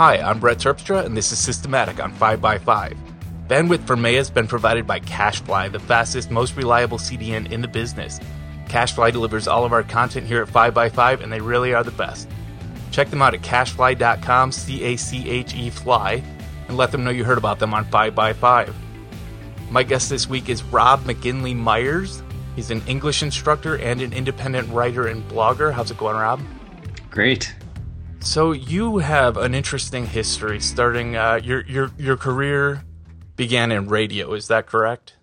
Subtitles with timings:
[0.00, 2.96] Hi, I'm Brett Terpstra, and this is Systematic on 5x5.
[3.48, 7.68] Bandwidth for May has been provided by CacheFly, the fastest, most reliable CDN in the
[7.68, 8.18] business.
[8.64, 12.30] CacheFly delivers all of our content here at 5x5, and they really are the best.
[12.90, 16.22] Check them out at cachefly.com, C A C H E fly,
[16.68, 18.72] and let them know you heard about them on 5x5.
[19.70, 22.22] My guest this week is Rob McGinley Myers.
[22.56, 25.74] He's an English instructor and an independent writer and blogger.
[25.74, 26.40] How's it going, Rob?
[27.10, 27.54] Great.
[28.22, 30.60] So you have an interesting history.
[30.60, 32.84] Starting uh, your your your career
[33.34, 34.34] began in radio.
[34.34, 35.14] Is that correct?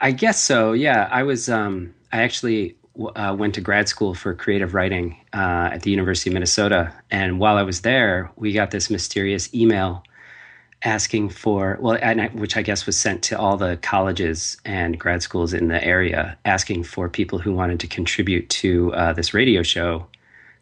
[0.00, 0.72] I guess so.
[0.72, 1.50] Yeah, I was.
[1.50, 2.74] Um, I actually
[3.14, 7.38] uh, went to grad school for creative writing uh, at the University of Minnesota, and
[7.38, 10.02] while I was there, we got this mysterious email
[10.82, 15.22] asking for well, I, which I guess was sent to all the colleges and grad
[15.22, 19.62] schools in the area, asking for people who wanted to contribute to uh, this radio
[19.62, 20.06] show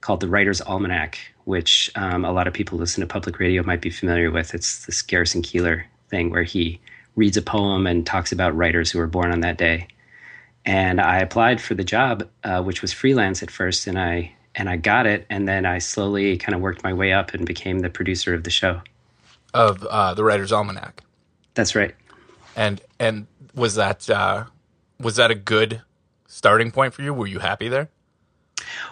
[0.00, 3.80] called the Writer's Almanac, which um, a lot of people listen to public radio might
[3.80, 4.54] be familiar with.
[4.54, 6.80] It's this Garrison Keillor thing where he
[7.16, 9.88] reads a poem and talks about writers who were born on that day.
[10.64, 14.68] And I applied for the job, uh, which was freelance at first, and I and
[14.68, 15.24] I got it.
[15.30, 18.44] And then I slowly kind of worked my way up and became the producer of
[18.44, 18.82] the show.
[19.54, 21.02] Of uh, the Writer's Almanac.
[21.54, 21.94] That's right.
[22.54, 24.44] And and was that uh,
[25.00, 25.82] was that a good
[26.26, 27.14] starting point for you?
[27.14, 27.88] Were you happy there?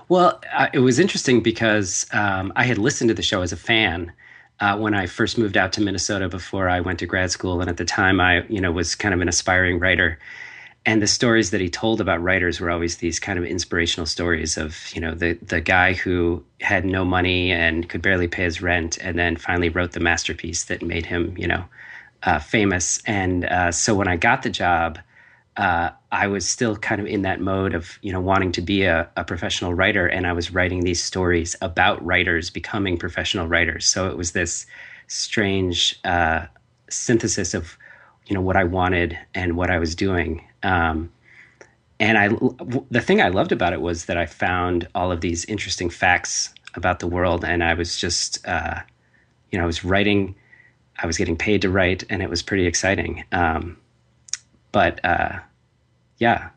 [0.08, 3.56] Well, uh, it was interesting because um, I had listened to the show as a
[3.56, 4.12] fan
[4.60, 7.68] uh, when I first moved out to Minnesota before I went to grad school, and
[7.68, 10.18] at the time I, you know, was kind of an aspiring writer.
[10.86, 14.56] And the stories that he told about writers were always these kind of inspirational stories
[14.56, 18.62] of, you know, the the guy who had no money and could barely pay his
[18.62, 21.64] rent, and then finally wrote the masterpiece that made him, you know,
[22.22, 23.02] uh, famous.
[23.04, 24.98] And uh, so when I got the job,
[25.56, 28.84] uh, I was still kind of in that mode of you know wanting to be
[28.84, 33.84] a, a, professional writer, and I was writing these stories about writers becoming professional writers.
[33.84, 34.66] So it was this
[35.08, 36.46] strange uh,
[36.88, 37.76] synthesis of
[38.26, 40.42] you know what I wanted and what I was doing.
[40.62, 41.12] Um,
[42.00, 42.28] and I,
[42.90, 46.52] the thing I loved about it was that I found all of these interesting facts
[46.74, 48.80] about the world, and I was just, uh,
[49.50, 50.34] you know, I was writing,
[50.98, 53.24] I was getting paid to write, and it was pretty exciting.
[53.32, 53.78] Um,
[54.72, 55.38] but uh,
[56.18, 56.50] yeah.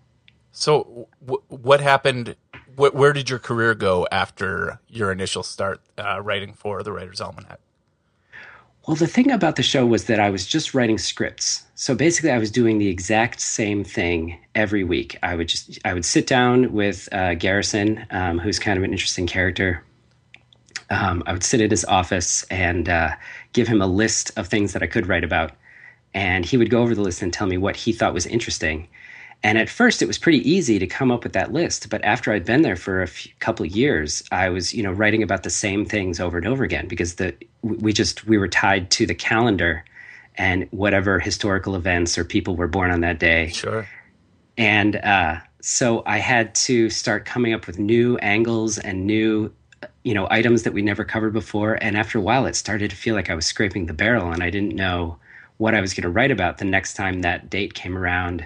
[0.52, 2.36] So, w- what happened?
[2.76, 7.22] Wh- where did your career go after your initial start uh, writing for the Writer's
[7.22, 7.60] Almanac?
[8.88, 11.64] Well, the thing about the show was that I was just writing scripts.
[11.76, 15.18] So basically, I was doing the exact same thing every week.
[15.24, 18.92] I would just I would sit down with uh, Garrison, um, who's kind of an
[18.92, 19.84] interesting character.
[20.90, 23.12] Um, I would sit at his office and uh,
[23.54, 25.52] give him a list of things that I could write about
[26.14, 28.88] and he would go over the list and tell me what he thought was interesting.
[29.42, 31.90] And at first, it was pretty easy to come up with that list.
[31.90, 34.92] But after I'd been there for a few, couple of years, I was, you know,
[34.92, 38.50] writing about the same things over and over again because the we just we were
[38.50, 39.86] tied to the calendar
[40.36, 43.50] and whatever historical events or people were born on that day.
[43.50, 43.88] Sure.
[44.58, 49.54] And uh, so I had to start coming up with new angles and new,
[50.04, 51.76] you know, items that we never covered before.
[51.82, 54.44] And after a while, it started to feel like I was scraping the barrel, and
[54.44, 55.18] I didn't know
[55.58, 58.46] what I was going to write about the next time that date came around,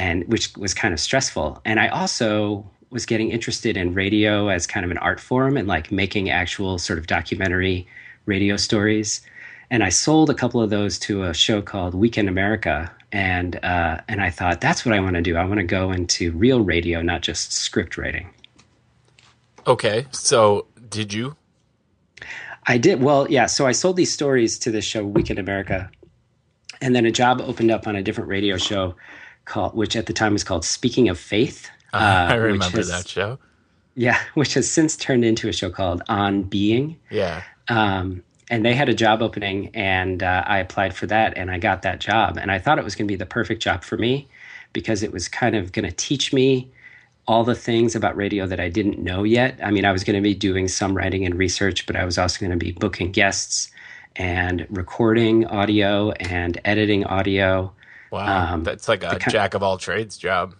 [0.00, 1.60] and which was kind of stressful.
[1.66, 5.68] And I also was getting interested in radio as kind of an art form and
[5.68, 7.86] like making actual sort of documentary
[8.24, 9.20] radio stories.
[9.70, 14.00] And I sold a couple of those to a show called Weekend America, and uh,
[14.08, 15.36] and I thought that's what I want to do.
[15.36, 18.30] I want to go into real radio, not just script writing.
[19.66, 21.36] Okay, so did you?
[22.66, 23.02] I did.
[23.02, 23.46] Well, yeah.
[23.46, 25.88] So I sold these stories to the show Weekend America,
[26.80, 28.96] and then a job opened up on a different radio show
[29.50, 31.68] called, which at the time was called Speaking of Faith.
[31.92, 33.36] Uh, uh, I remember has, that show.
[33.96, 36.96] Yeah, which has since turned into a show called On Being.
[37.10, 37.42] Yeah.
[37.66, 41.58] Um, and they had a job opening, and uh, I applied for that, and I
[41.58, 42.36] got that job.
[42.36, 44.28] And I thought it was going to be the perfect job for me
[44.72, 46.70] because it was kind of going to teach me
[47.26, 49.58] all the things about radio that I didn't know yet.
[49.62, 52.18] I mean, I was going to be doing some writing and research, but I was
[52.18, 53.70] also going to be booking guests
[54.16, 57.72] and recording audio and editing audio.
[58.10, 60.54] Wow, um, that's like a jack of all trades job.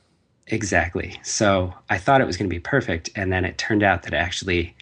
[0.47, 1.21] Exactly.
[1.23, 4.13] So I thought it was going to be perfect, and then it turned out that
[4.13, 4.75] it actually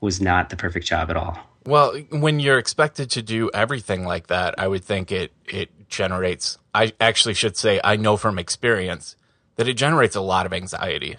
[0.00, 1.38] was not the perfect job at all.
[1.66, 6.58] Well, when you're expected to do everything like that, I would think it it generates.
[6.74, 9.16] I actually should say I know from experience
[9.56, 11.16] that it generates a lot of anxiety.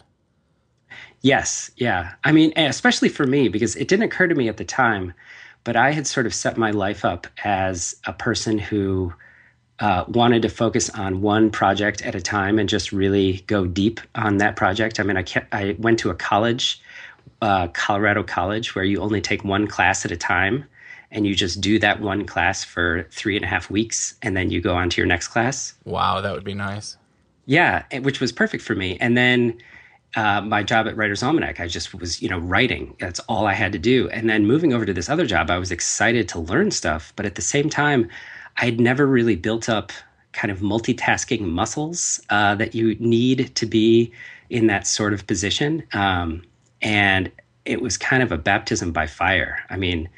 [1.22, 2.14] Yes, yeah.
[2.24, 5.14] I mean, especially for me because it didn't occur to me at the time
[5.64, 9.14] but I had sort of set my life up as a person who
[9.82, 14.00] uh, wanted to focus on one project at a time and just really go deep
[14.16, 15.00] on that project.
[15.00, 16.80] I mean, I, kept, I went to a college,
[17.42, 20.66] uh, Colorado College, where you only take one class at a time.
[21.12, 24.50] and you just do that one class for three and a half weeks and then
[24.50, 25.74] you go on to your next class.
[25.84, 26.98] Wow, that would be nice.
[27.46, 28.98] Yeah, which was perfect for me.
[29.02, 29.58] And then
[30.16, 32.96] uh, my job at Writer's Almanac, I just was, you know, writing.
[33.00, 34.10] That's all I had to do.
[34.10, 37.12] And then moving over to this other job, I was excited to learn stuff.
[37.16, 38.10] But at the same time,
[38.58, 39.92] I'd never really built up
[40.34, 44.12] kind of multitasking muscles uh, that you need to be
[44.50, 45.84] in that sort of position.
[45.94, 46.44] Um,
[46.82, 47.32] and
[47.66, 49.60] it was kind of a baptism by fire.
[49.70, 50.10] I mean,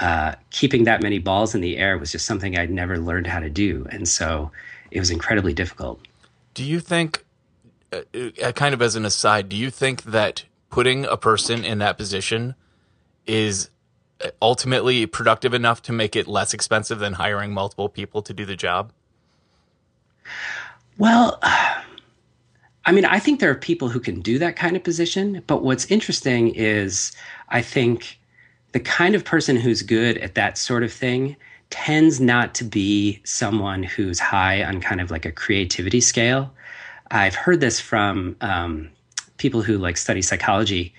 [0.00, 3.40] uh, keeping that many balls in the air was just something I'd never learned how
[3.40, 3.86] to do.
[3.90, 4.50] And so
[4.90, 6.00] it was incredibly difficult.
[6.54, 7.24] Do you think,
[7.92, 8.00] uh,
[8.42, 11.96] uh, kind of as an aside, do you think that putting a person in that
[11.96, 12.54] position
[13.26, 13.70] is uh,
[14.40, 18.56] ultimately productive enough to make it less expensive than hiring multiple people to do the
[18.56, 18.92] job?
[20.98, 21.38] Well,
[22.86, 25.42] I mean, I think there are people who can do that kind of position.
[25.46, 27.12] But what's interesting is
[27.50, 28.18] I think
[28.72, 31.36] the kind of person who's good at that sort of thing
[31.68, 36.52] tends not to be someone who's high on kind of like a creativity scale.
[37.10, 38.90] I've heard this from um,
[39.36, 40.94] people who like study psychology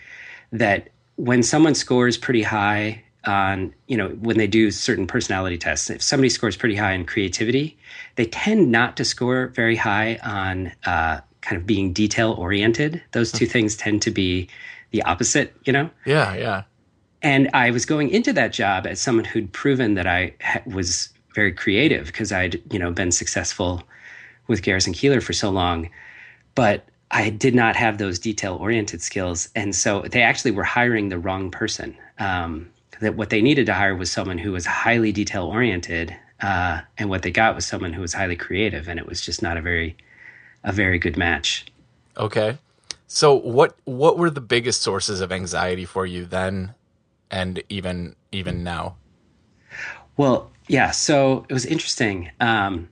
[0.51, 5.89] that when someone scores pretty high on, you know, when they do certain personality tests,
[5.89, 7.77] if somebody scores pretty high in creativity,
[8.15, 13.01] they tend not to score very high on uh, kind of being detail oriented.
[13.11, 14.49] Those two things tend to be
[14.91, 15.89] the opposite, you know?
[16.05, 16.63] Yeah, yeah.
[17.21, 21.09] And I was going into that job as someone who'd proven that I ha- was
[21.35, 23.83] very creative because I'd, you know, been successful
[24.47, 25.89] with Garrison Keillor for so long.
[26.55, 29.49] But I did not have those detail oriented skills.
[29.55, 31.95] And so they actually were hiring the wrong person.
[32.19, 32.69] Um,
[33.01, 36.15] that what they needed to hire was someone who was highly detail oriented.
[36.39, 38.87] Uh, and what they got was someone who was highly creative.
[38.87, 39.95] And it was just not a very,
[40.63, 41.65] a very good match.
[42.17, 42.57] Okay.
[43.07, 46.73] So what what were the biggest sources of anxiety for you then
[47.29, 48.95] and even even now?
[50.15, 50.91] Well, yeah.
[50.91, 52.31] So it was interesting.
[52.39, 52.87] Um,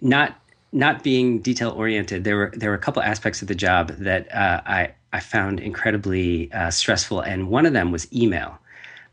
[0.00, 0.38] not
[0.72, 4.30] not being detail oriented, there were there were a couple aspects of the job that
[4.34, 8.58] uh, I I found incredibly uh, stressful, and one of them was email.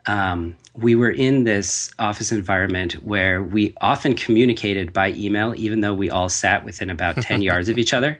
[0.07, 5.93] Um, we were in this office environment where we often communicated by email, even though
[5.93, 8.19] we all sat within about ten yards of each other.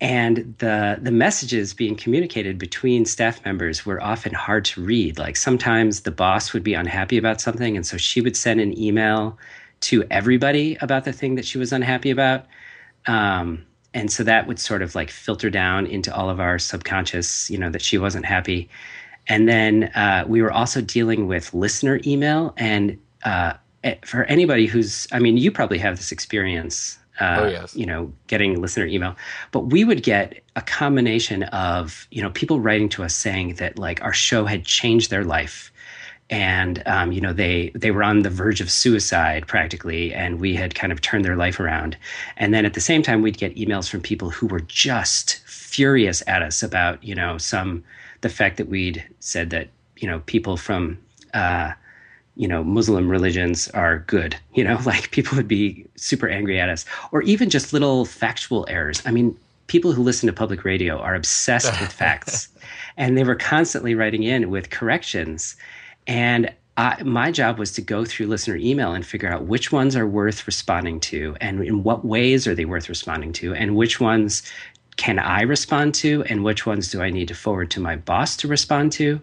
[0.00, 5.18] And the the messages being communicated between staff members were often hard to read.
[5.18, 8.78] Like sometimes the boss would be unhappy about something and so she would send an
[8.78, 9.38] email
[9.80, 12.46] to everybody about the thing that she was unhappy about.
[13.06, 17.50] Um, and so that would sort of like filter down into all of our subconscious
[17.50, 18.68] you know that she wasn't happy
[19.28, 23.52] and then uh, we were also dealing with listener email and uh,
[23.84, 27.76] eh, for anybody who's i mean you probably have this experience uh, oh, yes.
[27.76, 29.14] you know, getting listener email.
[29.52, 33.78] But we would get a combination of, you know, people writing to us saying that
[33.78, 35.70] like our show had changed their life.
[36.30, 40.54] And um, you know they they were on the verge of suicide practically, and we
[40.54, 41.96] had kind of turned their life around.
[42.36, 46.22] And then at the same time, we'd get emails from people who were just furious
[46.28, 47.82] at us about you know some
[48.20, 50.98] the fact that we'd said that you know people from
[51.34, 51.72] uh,
[52.40, 54.36] you know, Muslim religions are good.
[54.54, 58.66] You know, like people would be super angry at us, or even just little factual
[58.68, 59.00] errors.
[59.06, 59.34] I mean,
[59.68, 62.48] people who listen to public radio are obsessed with facts,
[62.98, 65.56] and they were constantly writing in with corrections.
[66.06, 69.96] And I, my job was to go through listener email and figure out which ones
[69.96, 73.98] are worth responding to, and in what ways are they worth responding to, and which
[73.98, 74.42] ones
[74.96, 78.36] can I respond to, and which ones do I need to forward to my boss
[78.38, 79.20] to respond to.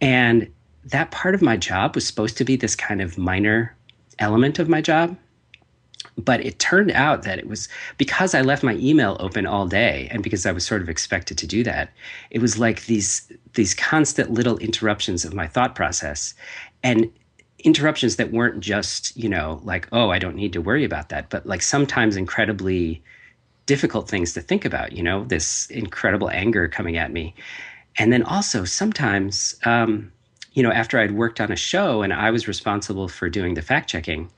[0.00, 0.50] And
[0.84, 3.74] that part of my job was supposed to be this kind of minor
[4.18, 5.16] element of my job.
[6.18, 10.08] But it turned out that it was because I left my email open all day
[10.10, 11.90] and because I was sort of expected to do that,
[12.30, 16.34] it was like these these constant little interruptions of my thought process.
[16.82, 17.10] And
[17.58, 21.30] interruptions that weren't just, you know, like, oh, I don't need to worry about that,
[21.30, 23.02] but like sometimes incredibly
[23.66, 27.34] difficult things to think about, you know, this incredible anger coming at me.
[27.98, 30.12] And then also sometimes um,
[30.56, 33.62] you know, after I'd worked on a show and I was responsible for doing the
[33.62, 34.30] fact checking,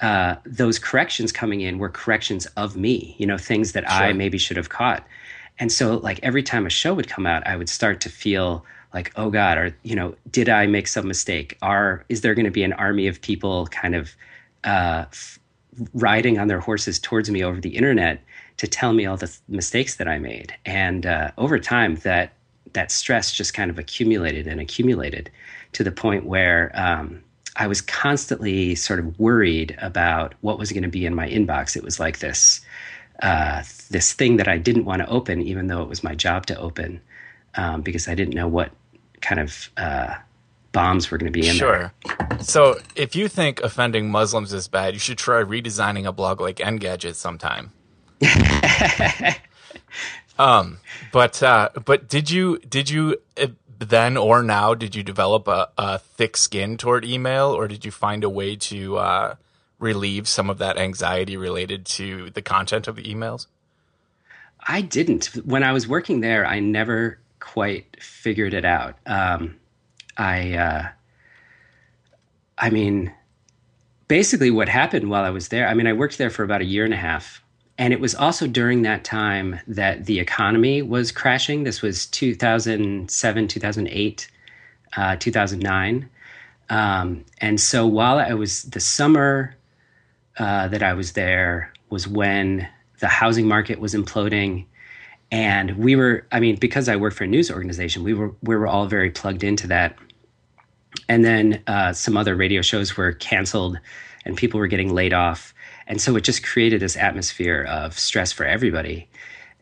[0.00, 4.04] uh, those corrections coming in were corrections of me, you know, things that sure.
[4.04, 5.04] I maybe should have caught.
[5.58, 8.64] And so, like, every time a show would come out, I would start to feel
[8.94, 11.58] like, oh God, or, you know, did I make some mistake?
[11.60, 14.14] Are, is there going to be an army of people kind of
[14.62, 15.40] uh, f-
[15.92, 18.22] riding on their horses towards me over the internet
[18.58, 20.54] to tell me all the th- mistakes that I made?
[20.64, 22.32] And uh, over time, that
[22.74, 25.30] that stress just kind of accumulated and accumulated
[25.72, 27.22] to the point where um,
[27.56, 31.76] I was constantly sort of worried about what was going to be in my inbox.
[31.76, 32.60] It was like this
[33.22, 36.46] uh, this thing that I didn't want to open, even though it was my job
[36.46, 37.00] to open,
[37.56, 38.70] um, because I didn't know what
[39.20, 40.14] kind of uh,
[40.70, 41.92] bombs were going to be in sure.
[42.06, 42.38] there.
[42.40, 46.56] So if you think offending Muslims is bad, you should try redesigning a blog like
[46.58, 47.72] Engadget sometime.
[50.38, 50.78] um,
[51.12, 53.48] but uh, but did you did you uh,
[53.78, 57.90] then or now did you develop a, a, thick skin toward email, or did you
[57.90, 59.34] find a way to uh,
[59.78, 63.46] relieve some of that anxiety related to the content of the emails?
[64.66, 65.26] I didn't.
[65.44, 68.96] When I was working there, I never quite figured it out.
[69.06, 69.56] Um,
[70.16, 70.88] I, uh,
[72.58, 73.12] I mean,
[74.08, 75.68] basically, what happened while I was there.
[75.68, 77.42] I mean, I worked there for about a year and a half,
[77.78, 81.62] and it was also during that time that the economy was crashing.
[81.62, 84.30] This was 2007, 2008,
[84.96, 86.10] uh, 2009.
[86.70, 89.54] Um, and so while I was the summer
[90.38, 92.68] uh, that I was there was when
[93.00, 94.66] the housing market was imploding
[95.30, 98.56] and we were i mean because i work for a news organization we were we
[98.56, 99.96] were all very plugged into that
[101.08, 103.78] and then uh, some other radio shows were canceled
[104.24, 105.54] and people were getting laid off
[105.88, 109.08] and so it just created this atmosphere of stress for everybody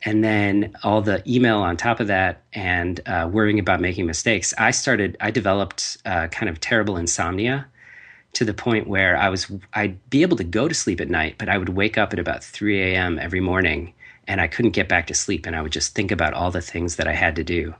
[0.04, 4.52] and then all the email on top of that and uh, worrying about making mistakes
[4.58, 7.66] i started i developed uh, kind of terrible insomnia
[8.34, 11.36] to the point where i was i'd be able to go to sleep at night
[11.38, 13.94] but i would wake up at about 3 a.m every morning
[14.26, 15.46] and I couldn't get back to sleep.
[15.46, 17.74] And I would just think about all the things that I had to do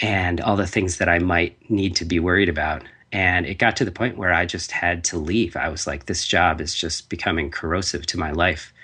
[0.00, 2.82] and all the things that I might need to be worried about.
[3.16, 5.56] And it got to the point where I just had to leave.
[5.56, 8.74] I was like, this job is just becoming corrosive to my life.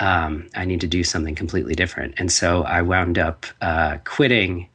[0.00, 2.14] Um, I need to do something completely different.
[2.16, 4.70] And so I wound up uh, quitting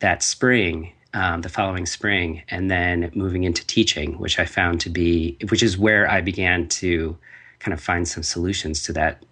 [0.00, 4.88] that spring, um, the following spring, and then moving into teaching, which I found to
[4.88, 7.14] be, which is where I began to
[7.58, 9.22] kind of find some solutions to that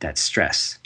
[0.00, 0.78] that stress.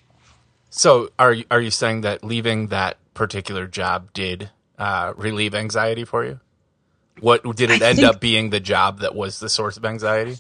[0.71, 6.05] So are you, are you saying that leaving that particular job did uh, relieve anxiety
[6.05, 6.39] for you?
[7.21, 9.85] What did it I end think, up being the job that was the source of
[9.85, 10.37] anxiety?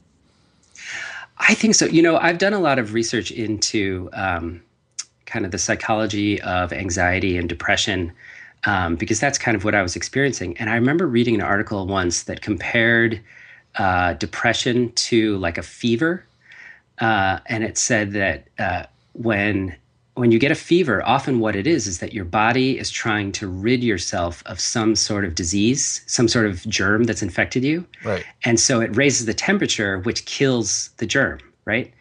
[1.39, 1.87] I think so.
[1.87, 4.63] You know, I've done a lot of research into um,
[5.27, 8.13] kind of the psychology of anxiety and depression
[8.65, 10.57] um, because that's kind of what I was experiencing.
[10.59, 13.21] And I remember reading an article once that compared
[13.77, 16.25] uh, depression to like a fever.
[16.99, 19.77] Uh, and it said that uh, when
[20.15, 23.33] when you get a fever, often what it is is that your body is trying
[23.33, 27.85] to rid yourself of some sort of disease, some sort of germ that's infected you.
[28.05, 28.25] Right.
[28.45, 31.93] And so it raises the temperature, which kills the germ, right?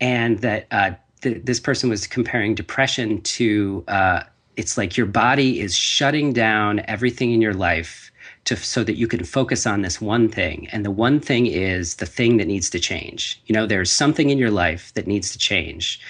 [0.00, 0.92] And that uh,
[1.22, 4.22] th- this person was comparing depression to uh,
[4.56, 8.12] it's like your body is shutting down everything in your life
[8.44, 11.96] to so that you can focus on this one thing and the one thing is
[11.96, 15.32] the thing that needs to change you know there's something in your life that needs
[15.32, 16.00] to change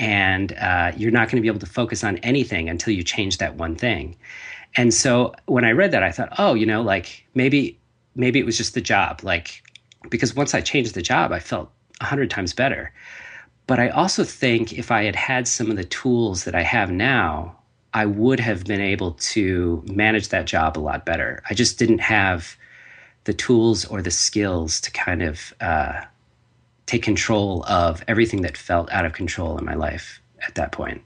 [0.00, 3.36] and uh, you're not going to be able to focus on anything until you change
[3.36, 4.16] that one thing.
[4.76, 7.78] And so when I read that, I thought, oh, you know, like maybe
[8.16, 9.62] maybe it was just the job, like
[10.08, 12.92] because once I changed the job, I felt a hundred times better.
[13.66, 16.90] But I also think if I had had some of the tools that I have
[16.90, 17.56] now,
[17.92, 21.42] I would have been able to manage that job a lot better.
[21.50, 22.56] I just didn't have
[23.24, 26.00] the tools or the skills to kind of uh,
[26.90, 31.02] take control of everything that felt out of control in my life at that point.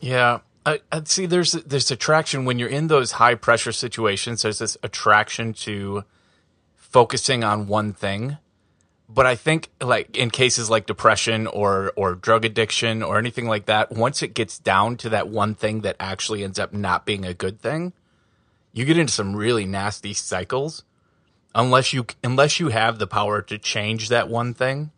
[0.00, 0.40] Yeah.
[0.64, 4.76] I, I see there's there's attraction when you're in those high pressure situations there's this
[4.82, 6.04] attraction to
[6.76, 8.36] focusing on one thing
[9.08, 13.64] but I think like in cases like depression or or drug addiction or anything like
[13.66, 17.24] that, once it gets down to that one thing that actually ends up not being
[17.24, 17.94] a good thing,
[18.72, 20.84] you get into some really nasty cycles.
[21.54, 24.90] Unless you unless you have the power to change that one thing,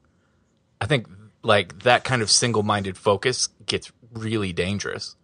[0.81, 1.07] I think
[1.43, 5.17] like that kind of single-minded focus gets really dangerous.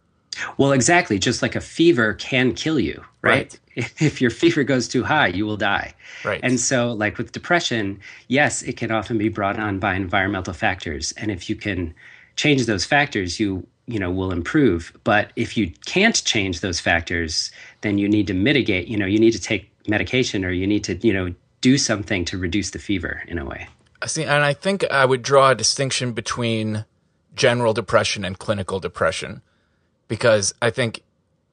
[0.59, 1.19] Well, exactly.
[1.19, 3.59] Just like a fever can kill you, right?
[3.77, 3.91] right?
[4.01, 5.95] If your fever goes too high, you will die.
[6.25, 6.41] Right.
[6.43, 11.13] And so, like with depression, yes, it can often be brought on by environmental factors,
[11.13, 11.95] and if you can
[12.37, 14.93] change those factors, you you know will improve.
[15.05, 17.51] But if you can't change those factors,
[17.83, 18.89] then you need to mitigate.
[18.89, 22.25] You know, you need to take medication, or you need to you know do something
[22.27, 23.69] to reduce the fever in a way.
[24.05, 26.85] See, and I think I would draw a distinction between
[27.35, 29.43] general depression and clinical depression
[30.09, 31.03] because I think,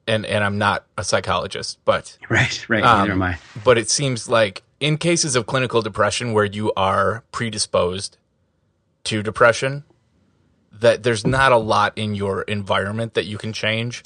[0.06, 3.38] and and I'm not a psychologist, but right, right, um, neither am I.
[3.64, 8.18] But it seems like in cases of clinical depression where you are predisposed
[9.04, 9.84] to depression,
[10.72, 14.02] that there's not a lot in your environment that you can change.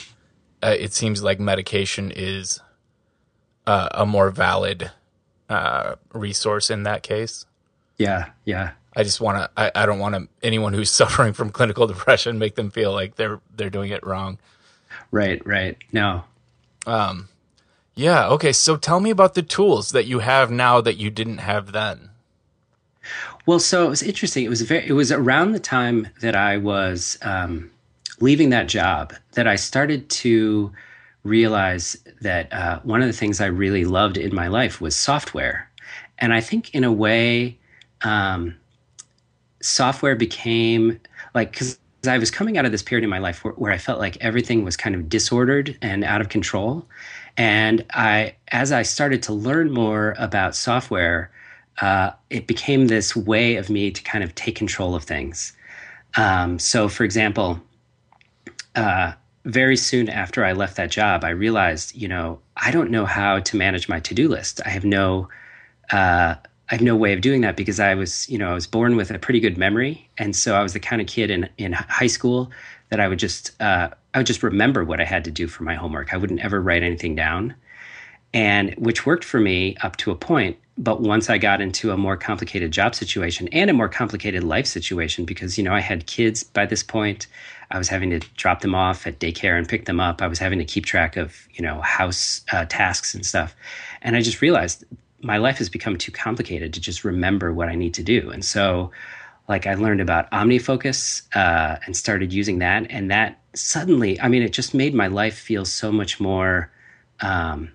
[0.62, 2.60] Uh, it seems like medication is
[3.66, 4.90] uh, a more valid
[5.48, 7.46] uh, resource in that case.
[7.98, 8.70] Yeah, yeah.
[8.96, 9.50] I just want to.
[9.56, 13.16] I, I don't want to anyone who's suffering from clinical depression make them feel like
[13.16, 14.38] they're they're doing it wrong.
[15.10, 15.76] Right, right.
[15.92, 16.24] No.
[16.86, 17.28] Um,
[17.94, 18.28] Yeah.
[18.28, 18.52] Okay.
[18.52, 22.10] So tell me about the tools that you have now that you didn't have then.
[23.46, 24.44] Well, so it was interesting.
[24.44, 24.86] It was very.
[24.86, 27.70] It was around the time that I was um,
[28.20, 30.72] leaving that job that I started to
[31.24, 35.70] realize that uh, one of the things I really loved in my life was software,
[36.18, 37.58] and I think in a way,
[38.02, 38.56] um,
[39.60, 41.00] software became
[41.34, 43.78] like because I was coming out of this period in my life where, where I
[43.78, 46.86] felt like everything was kind of disordered and out of control.
[47.36, 51.30] And I, as I started to learn more about software,
[51.80, 55.52] uh, it became this way of me to kind of take control of things.
[56.16, 57.60] Um, so, for example,
[58.74, 59.12] uh,
[59.44, 63.38] very soon after I left that job, I realized, you know, I don't know how
[63.40, 64.60] to manage my to-do list.
[64.66, 65.28] I have no,
[65.92, 66.34] uh,
[66.70, 68.96] I have no way of doing that because I was, you know, I was born
[68.96, 71.72] with a pretty good memory, and so I was the kind of kid in in
[71.72, 72.50] high school
[72.90, 75.62] that I would just, uh, I would just remember what I had to do for
[75.62, 76.12] my homework.
[76.12, 77.54] I wouldn't ever write anything down,
[78.34, 80.58] and which worked for me up to a point.
[80.76, 84.66] But once I got into a more complicated job situation and a more complicated life
[84.66, 87.28] situation, because you know I had kids by this point,
[87.70, 90.20] I was having to drop them off at daycare and pick them up.
[90.20, 93.56] I was having to keep track of you know house uh, tasks and stuff,
[94.02, 94.84] and I just realized
[95.20, 98.30] my life has become too complicated to just remember what I need to do.
[98.30, 98.90] And so,
[99.48, 104.42] like, I learned about OmniFocus uh, and started using that, and that suddenly, I mean,
[104.42, 106.70] it just made my life feel so much more
[107.20, 107.70] um,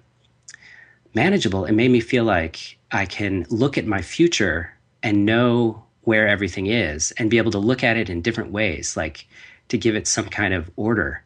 [1.14, 1.66] manageable.
[1.66, 6.68] It made me feel like I can look at my future and know where everything
[6.68, 9.28] is and be able to look at it in different ways, like
[9.70, 11.24] to give it some kind of order.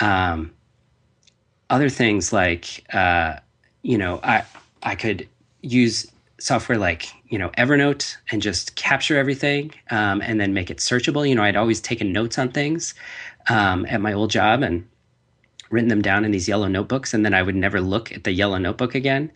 [0.00, 0.52] Um,
[1.68, 3.36] other things like, uh,
[3.82, 4.44] you know, I
[4.82, 5.28] I could
[5.62, 6.06] use
[6.38, 11.28] software like you know Evernote and just capture everything um, and then make it searchable.
[11.28, 12.94] You know, I'd always taken notes on things
[13.48, 14.86] um, at my old job and
[15.70, 18.32] written them down in these yellow notebooks, and then I would never look at the
[18.32, 19.32] yellow notebook again.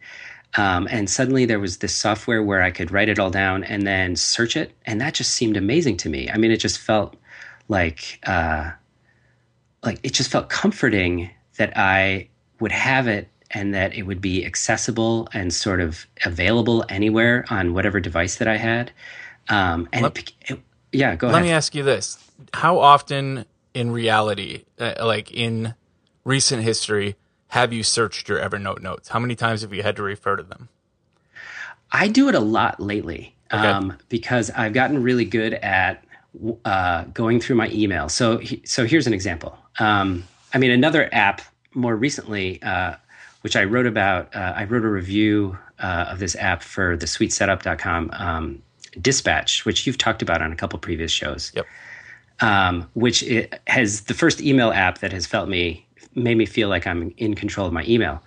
[0.57, 3.87] Um, and suddenly there was this software where I could write it all down and
[3.87, 6.31] then search it, and that just seemed amazing to me.
[6.31, 7.17] I mean, it just felt
[7.69, 8.71] like uh,
[9.85, 12.29] like it just felt comforting that I
[12.59, 17.75] would have it and that it would be accessible and sort of available anywhere on
[17.75, 18.93] whatever device that I had.
[19.49, 20.61] Um, and let, it, it,
[20.93, 21.43] yeah, go let ahead.
[21.43, 22.19] Let me ask you this:
[22.55, 25.75] How often in reality, uh, like in
[26.25, 27.17] recent history,
[27.49, 29.09] have you searched your Evernote notes?
[29.09, 30.69] How many times have you had to refer to them?
[31.93, 33.67] I do it a lot lately okay.
[33.67, 36.05] um, because I've gotten really good at
[36.65, 38.09] uh, going through my email.
[38.09, 39.59] So, so here's an example.
[39.79, 41.43] Um, I mean, another app
[41.75, 42.95] more recently, uh,
[43.43, 47.07] which I wrote about, uh, I wrote a review uh, of this app for the
[47.07, 48.63] sweetsetup.com um,
[49.01, 51.53] dispatch, which you've talked about on a couple previous shows.
[51.55, 51.67] Yep.
[52.41, 53.23] Um, which
[53.67, 57.35] has the first email app that has felt me made me feel like I'm in
[57.35, 58.23] control of my email.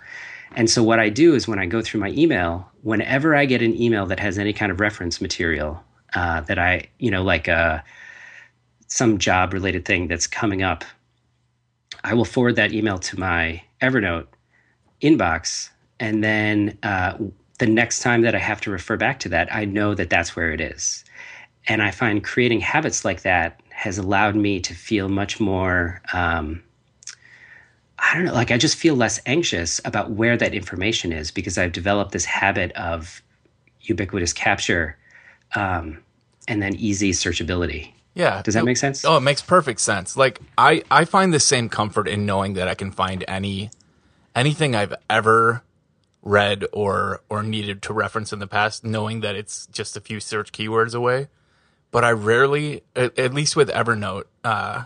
[0.54, 3.60] And so what I do is when I go through my email, whenever I get
[3.60, 5.82] an email that has any kind of reference material
[6.14, 7.80] uh, that I, you know, like uh,
[8.86, 10.84] some job related thing that's coming up,
[12.04, 14.26] I will forward that email to my Evernote
[15.04, 15.70] inbox.
[16.00, 17.16] And then uh,
[17.58, 20.34] the next time that I have to refer back to that, I know that that's
[20.34, 21.04] where it is.
[21.68, 26.00] And I find creating habits like that has allowed me to feel much more.
[26.12, 26.62] Um,
[27.98, 31.56] I don't know, like I just feel less anxious about where that information is because
[31.56, 33.22] I've developed this habit of
[33.80, 34.96] ubiquitous capture
[35.54, 36.02] um,
[36.48, 37.92] and then easy searchability.
[38.14, 38.42] Yeah.
[38.42, 39.04] Does that make sense?
[39.04, 40.16] Oh, it makes perfect sense.
[40.16, 43.70] Like I, I find the same comfort in knowing that I can find any
[44.34, 45.62] anything I've ever
[46.22, 50.20] read or or needed to reference in the past, knowing that it's just a few
[50.20, 51.28] search keywords away.
[51.90, 54.84] But I rarely, at, at least with Evernote, uh,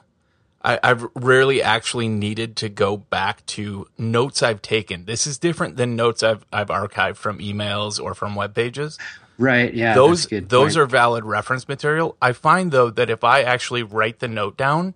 [0.63, 5.07] I, I've rarely actually needed to go back to notes I've taken.
[5.07, 8.99] This is different than notes I've I've archived from emails or from web pages.
[9.39, 9.73] Right.
[9.73, 9.95] Yeah.
[9.95, 12.17] Those those are valid reference material.
[12.21, 14.95] I find though that if I actually write the note down,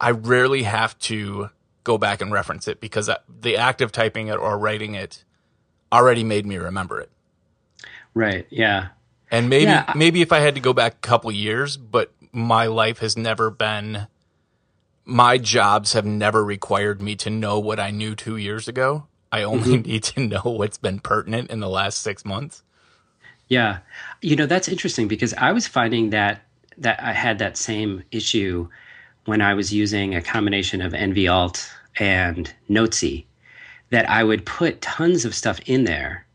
[0.00, 1.50] I rarely have to
[1.84, 5.24] go back and reference it because the act of typing it or writing it
[5.92, 7.10] already made me remember it.
[8.14, 8.46] Right.
[8.50, 8.88] Yeah.
[9.30, 9.92] And maybe yeah.
[9.96, 13.50] maybe if I had to go back a couple years, but my life has never
[13.50, 14.06] been
[15.04, 19.06] my jobs have never required me to know what I knew two years ago.
[19.30, 19.82] I only mm-hmm.
[19.90, 22.62] need to know what's been pertinent in the last six months.
[23.48, 23.78] Yeah.
[24.20, 26.42] You know, that's interesting because I was finding that
[26.78, 28.68] that I had that same issue
[29.24, 33.26] when I was using a combination of NVAlt and Notesy,
[33.90, 36.26] that I would put tons of stuff in there.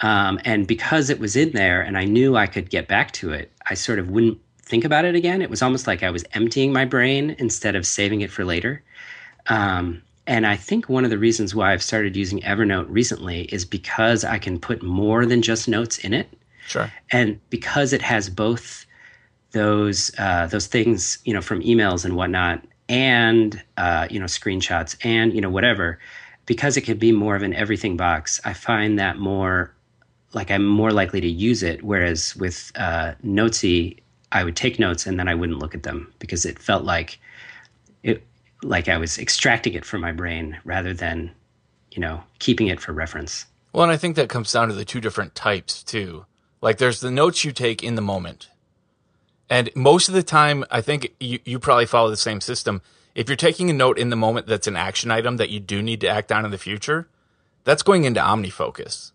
[0.00, 3.32] Um, and because it was in there and I knew I could get back to
[3.32, 5.42] it, I sort of wouldn't think about it again.
[5.42, 8.82] It was almost like I was emptying my brain instead of saving it for later.
[9.48, 13.64] Um, and I think one of the reasons why I've started using Evernote recently is
[13.64, 16.32] because I can put more than just notes in it.
[16.66, 16.90] Sure.
[17.10, 18.86] And because it has both
[19.52, 24.96] those uh, those things, you know, from emails and whatnot, and uh, you know, screenshots,
[25.04, 25.98] and you know, whatever.
[26.46, 29.72] Because it can be more of an everything box, I find that more
[30.32, 31.82] like I'm more likely to use it.
[31.82, 36.12] Whereas with uh, Notesy, I would take notes and then I wouldn't look at them
[36.18, 37.18] because it felt like
[38.02, 38.24] it
[38.62, 41.30] like I was extracting it from my brain rather than,
[41.90, 43.46] you know, keeping it for reference.
[43.72, 46.26] Well, and I think that comes down to the two different types too.
[46.60, 48.48] Like there's the notes you take in the moment.
[49.50, 52.80] And most of the time, I think you, you probably follow the same system.
[53.16, 55.82] If you're taking a note in the moment that's an action item that you do
[55.82, 57.08] need to act on in the future,
[57.64, 59.10] that's going into OmniFocus.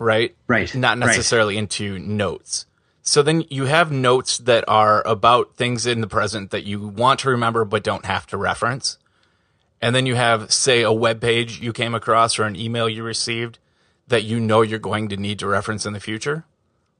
[0.00, 0.34] Right?
[0.48, 0.74] Right.
[0.74, 1.60] Not necessarily right.
[1.60, 2.66] into notes.
[3.02, 7.20] So then you have notes that are about things in the present that you want
[7.20, 8.98] to remember but don't have to reference.
[9.80, 13.02] And then you have, say, a web page you came across or an email you
[13.02, 13.58] received
[14.08, 16.44] that you know you're going to need to reference in the future.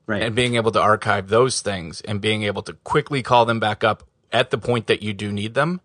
[0.06, 0.22] Right.
[0.22, 3.84] And being able to archive those things and being able to quickly call them back
[3.84, 5.80] up at the point that you do need them.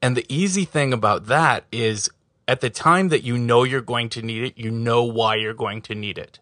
[0.00, 2.10] And the easy thing about that is
[2.46, 5.54] at the time that you know you're going to need it, you know why you're
[5.54, 6.38] going to need it.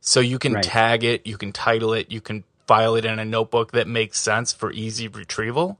[0.00, 0.64] So you can right.
[0.64, 4.20] tag it, you can title it, you can file it in a notebook that makes
[4.20, 5.78] sense for easy retrieval.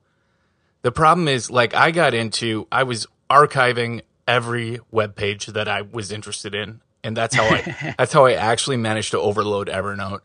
[0.82, 5.82] The problem is, like, I got into, I was archiving every web page that I
[5.82, 10.20] was interested in, and that's how I that's how I actually managed to overload Evernote.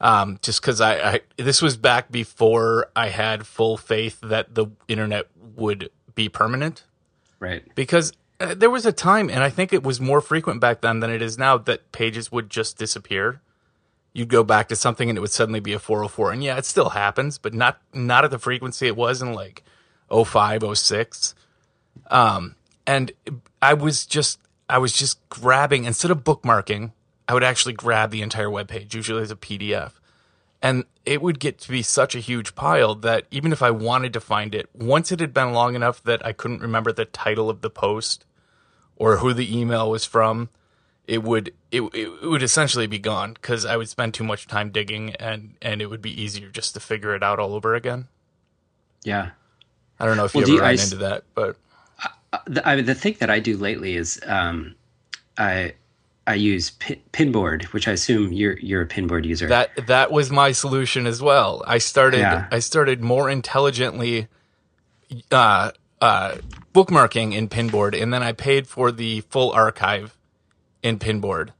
[0.00, 4.68] Um, just because I, I this was back before I had full faith that the
[4.86, 6.84] internet would be permanent,
[7.40, 7.64] right?
[7.74, 11.00] Because uh, there was a time, and I think it was more frequent back then
[11.00, 13.40] than it is now, that pages would just disappear.
[14.12, 16.32] You'd go back to something, and it would suddenly be a 404.
[16.32, 19.64] And yeah, it still happens, but not not at the frequency it was in like
[20.10, 21.34] 05, 06.
[22.10, 22.54] Um,
[22.86, 23.12] and
[23.60, 26.92] I was just I was just grabbing instead of bookmarking,
[27.28, 29.92] I would actually grab the entire web page, usually as a PDF.
[30.62, 34.12] And it would get to be such a huge pile that even if I wanted
[34.14, 37.48] to find it, once it had been long enough that I couldn't remember the title
[37.48, 38.24] of the post
[38.96, 40.48] or who the email was from,
[41.06, 44.70] it would it, it would essentially be gone because I would spend too much time
[44.70, 48.08] digging and and it would be easier just to figure it out all over again.
[49.04, 49.30] Yeah,
[49.98, 51.56] I don't know if well, you ever ran I, into that, but
[52.46, 54.74] the, I, the thing that I do lately is um,
[55.38, 55.74] I
[56.28, 59.48] I use pin, Pinboard, which I assume you're you're a Pinboard user.
[59.48, 61.64] That that was my solution as well.
[61.66, 62.46] I started yeah.
[62.52, 64.28] I started more intelligently
[65.32, 65.70] uh,
[66.02, 66.36] uh,
[66.74, 70.18] bookmarking in Pinboard, and then I paid for the full archive
[70.82, 71.52] in Pinboard,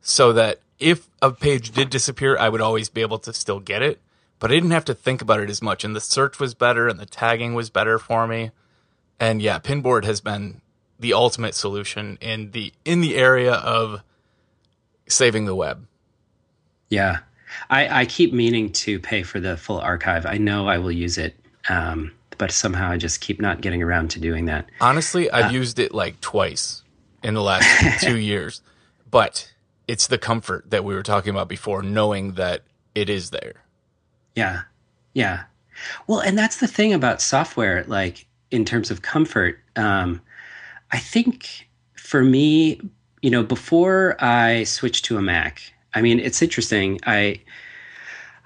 [0.00, 3.82] so that if a page did disappear, I would always be able to still get
[3.82, 4.00] it.
[4.38, 6.88] But I didn't have to think about it as much, and the search was better,
[6.88, 8.50] and the tagging was better for me.
[9.20, 10.62] And yeah, Pinboard has been
[10.98, 14.02] the ultimate solution in the in the area of
[15.08, 15.86] saving the web.
[16.88, 17.18] Yeah,
[17.68, 20.26] I, I keep meaning to pay for the full archive.
[20.26, 21.34] I know I will use it,
[21.68, 24.66] um, but somehow I just keep not getting around to doing that.
[24.80, 26.82] Honestly, I've uh, used it like twice
[27.22, 28.62] in the last two years,
[29.10, 29.52] but
[29.88, 32.62] it's the comfort that we were talking about before, knowing that
[32.94, 33.64] it is there.
[34.34, 34.62] Yeah,
[35.12, 35.44] yeah.
[36.06, 37.84] Well, and that's the thing about software.
[37.86, 40.20] Like in terms of comfort, um,
[40.92, 42.80] I think for me,
[43.22, 45.60] you know, before I switched to a Mac,
[45.94, 47.00] I mean, it's interesting.
[47.06, 47.40] I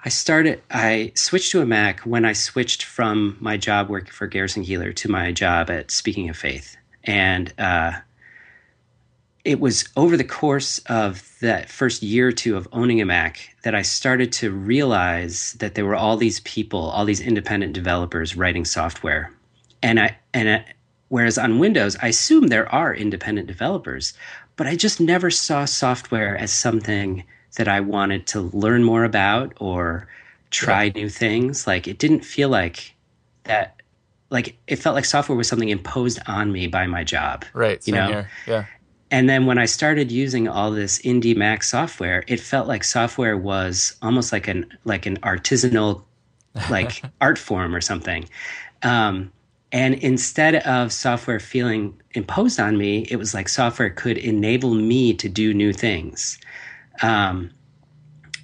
[0.05, 4.27] I started I switched to a Mac when I switched from my job working for
[4.27, 7.93] Garrison Keillor to my job at Speaking of Faith, and uh,
[9.45, 13.57] it was over the course of that first year or two of owning a Mac
[13.63, 18.37] that I started to realize that there were all these people, all these independent developers
[18.37, 19.33] writing software
[19.83, 20.65] and I and I,
[21.11, 24.15] whereas on Windows, I assume there are independent developers,
[24.57, 27.25] but I just never saw software as something
[27.57, 30.09] that I wanted to learn more about or
[30.51, 30.93] try yeah.
[30.95, 31.67] new things.
[31.67, 32.95] Like it didn't feel like
[33.45, 33.77] that.
[34.31, 37.45] Like it felt like software was something imposed on me by my job.
[37.53, 37.87] Right.
[37.87, 38.07] You know.
[38.07, 38.31] Here.
[38.47, 38.65] Yeah.
[39.11, 43.37] And then when I started using all this indie Mac software, it felt like software
[43.37, 46.05] was almost like an like an artisanal
[46.71, 48.29] like art form or something.
[48.83, 49.33] Um,
[49.73, 55.15] and instead of software feeling imposed on me, it was like software could enable me
[55.15, 56.39] to do new things.
[57.03, 57.51] Um,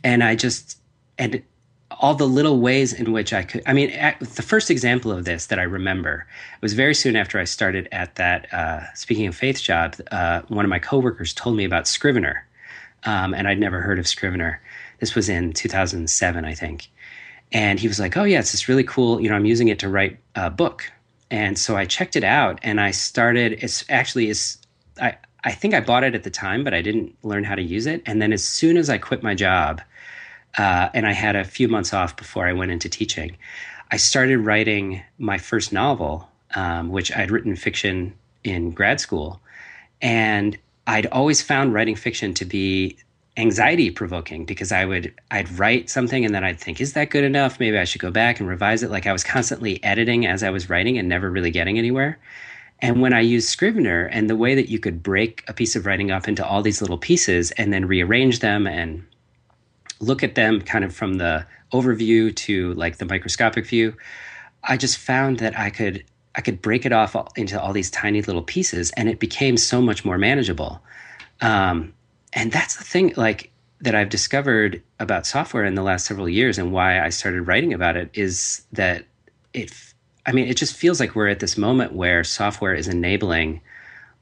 [0.04, 0.78] and I just,
[1.18, 1.42] and
[1.90, 5.46] all the little ways in which I could, I mean, the first example of this
[5.46, 6.26] that I remember
[6.60, 10.64] was very soon after I started at that, uh, speaking of faith job, uh, one
[10.64, 12.46] of my coworkers told me about Scrivener.
[13.04, 14.60] Um, and I'd never heard of Scrivener.
[15.00, 16.88] This was in 2007, I think.
[17.52, 19.78] And he was like, oh, yeah, it's this really cool, you know, I'm using it
[19.80, 20.90] to write a book
[21.30, 23.58] and so I checked it out, and I started.
[23.62, 24.58] It's actually is
[25.00, 27.62] I I think I bought it at the time, but I didn't learn how to
[27.62, 28.02] use it.
[28.06, 29.80] And then as soon as I quit my job,
[30.58, 33.36] uh, and I had a few months off before I went into teaching,
[33.90, 39.40] I started writing my first novel, um, which I'd written fiction in grad school,
[40.02, 42.96] and I'd always found writing fiction to be
[43.36, 47.24] anxiety provoking because I would I'd write something and then I'd think is that good
[47.24, 47.60] enough?
[47.60, 48.90] Maybe I should go back and revise it.
[48.90, 52.18] Like I was constantly editing as I was writing and never really getting anywhere.
[52.80, 55.86] And when I used Scrivener and the way that you could break a piece of
[55.86, 59.04] writing up into all these little pieces and then rearrange them and
[60.00, 63.94] look at them kind of from the overview to like the microscopic view
[64.66, 68.20] I just found that I could I could break it off into all these tiny
[68.20, 70.82] little pieces and it became so much more manageable.
[71.40, 71.94] Um,
[72.36, 76.58] and that's the thing like that I've discovered about software in the last several years
[76.58, 79.04] and why I started writing about it is that
[79.52, 79.72] it
[80.26, 83.60] I mean it just feels like we're at this moment where software is enabling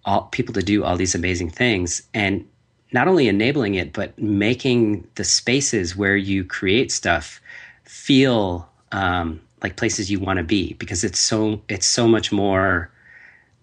[0.05, 2.03] all people to do all these amazing things.
[2.12, 2.46] And
[2.92, 7.40] not only enabling it but making the spaces where you create stuff
[7.83, 12.90] feel um, like places you want to be because it's so it's so much more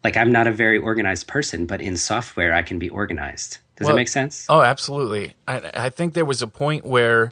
[0.03, 3.87] like I'm not a very organized person but in software I can be organized does
[3.87, 4.45] well, that make sense?
[4.47, 5.33] Oh, absolutely.
[5.47, 7.31] I, I think there was a point where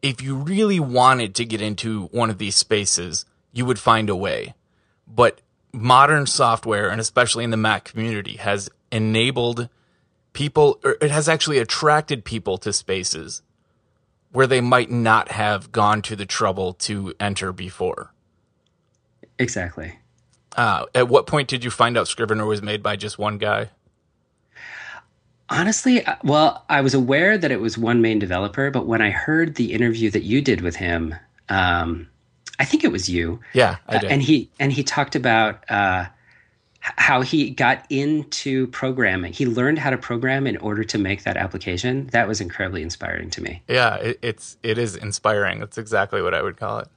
[0.00, 4.16] if you really wanted to get into one of these spaces, you would find a
[4.16, 4.54] way.
[5.06, 9.68] But modern software, and especially in the Mac community, has enabled
[10.32, 13.42] people, or it has actually attracted people to spaces
[14.32, 18.14] where they might not have gone to the trouble to enter before.
[19.38, 19.98] Exactly.
[20.56, 23.68] Uh, at what point did you find out Scrivener was made by just one guy?
[25.50, 29.10] Honestly, uh, well, I was aware that it was one main developer, but when I
[29.10, 31.14] heard the interview that you did with him,
[31.48, 32.08] um,
[32.60, 33.40] I think it was you.
[33.52, 34.10] Yeah, I did.
[34.10, 36.06] Uh, and he and he talked about uh,
[36.80, 39.32] how he got into programming.
[39.32, 42.06] He learned how to program in order to make that application.
[42.12, 43.62] That was incredibly inspiring to me.
[43.66, 45.58] Yeah, it, it's it is inspiring.
[45.58, 46.88] That's exactly what I would call it.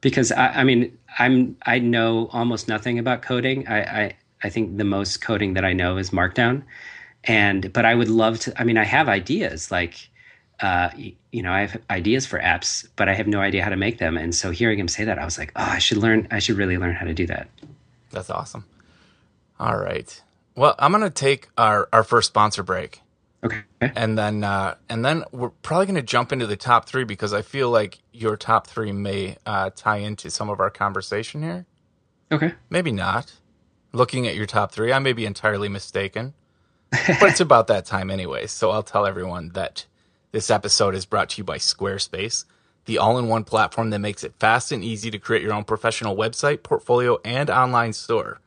[0.00, 3.68] Because I, I mean, I'm I know almost nothing about coding.
[3.68, 6.64] I, I I think the most coding that I know is Markdown
[7.26, 10.08] and but i would love to i mean i have ideas like
[10.60, 10.88] uh,
[11.32, 13.98] you know i have ideas for apps but i have no idea how to make
[13.98, 14.16] them.
[14.16, 16.56] And so hearing him say that i was like oh i should learn i should
[16.56, 17.48] really learn how to do that.
[18.10, 18.64] That's awesome.
[19.60, 20.22] All right.
[20.54, 23.02] Well i'm gonna take our our first sponsor break.
[23.44, 23.62] Okay.
[23.80, 27.42] And then uh and then we're probably gonna jump into the top three because i
[27.42, 31.66] feel like your top three may uh tie into some of our conversation here.
[32.32, 32.54] Okay.
[32.70, 33.34] Maybe not.
[33.92, 36.32] Looking at your top three i may be entirely mistaken
[36.90, 38.46] but it's about that time anyway.
[38.46, 39.86] So I'll tell everyone that
[40.32, 42.44] this episode is brought to you by Squarespace,
[42.84, 45.64] the all in one platform that makes it fast and easy to create your own
[45.64, 48.40] professional website, portfolio, and online store.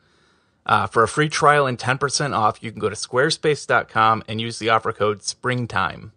[0.66, 4.60] Uh, for a free trial and 10% off, you can go to squarespace.com and use
[4.60, 6.12] the offer code SPRINGTIME.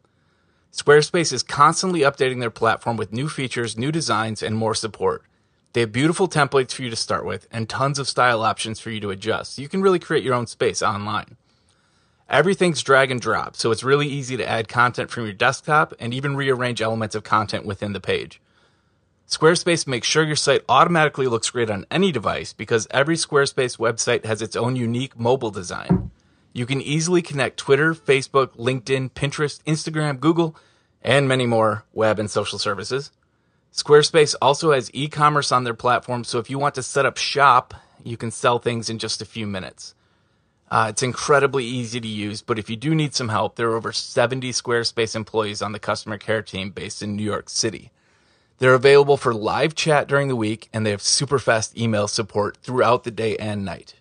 [0.72, 5.22] Squarespace is constantly updating their platform with new features, new designs, and more support.
[5.72, 8.90] They have beautiful templates for you to start with and tons of style options for
[8.90, 9.58] you to adjust.
[9.58, 11.37] You can really create your own space online.
[12.32, 16.14] Everything's drag and drop, so it's really easy to add content from your desktop and
[16.14, 18.40] even rearrange elements of content within the page.
[19.28, 24.24] Squarespace makes sure your site automatically looks great on any device because every Squarespace website
[24.24, 26.10] has its own unique mobile design.
[26.54, 30.56] You can easily connect Twitter, Facebook, LinkedIn, Pinterest, Instagram, Google,
[31.02, 33.10] and many more web and social services.
[33.74, 37.18] Squarespace also has e commerce on their platform, so if you want to set up
[37.18, 39.94] shop, you can sell things in just a few minutes.
[40.72, 43.76] Uh, it's incredibly easy to use, but if you do need some help, there are
[43.76, 47.90] over 70 Squarespace employees on the customer care team based in New York City.
[48.56, 52.56] They're available for live chat during the week, and they have super fast email support
[52.62, 53.96] throughout the day and night.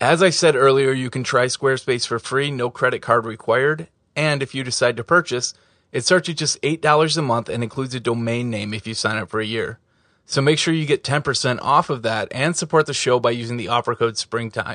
[0.00, 3.86] As I said earlier, you can try Squarespace for free, no credit card required,
[4.16, 5.54] and if you decide to purchase,
[5.92, 9.16] it starts at just $8 a month and includes a domain name if you sign
[9.16, 9.78] up for a year.
[10.26, 13.58] So make sure you get 10% off of that and support the show by using
[13.58, 14.74] the offer code SPRINGTIME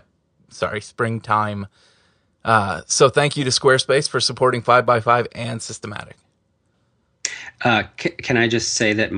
[0.54, 1.68] sorry, springtime.
[2.44, 6.18] Uh, so thank you to Squarespace for supporting 5x5 and Systematic.
[7.64, 9.12] Uh, c- can I just say that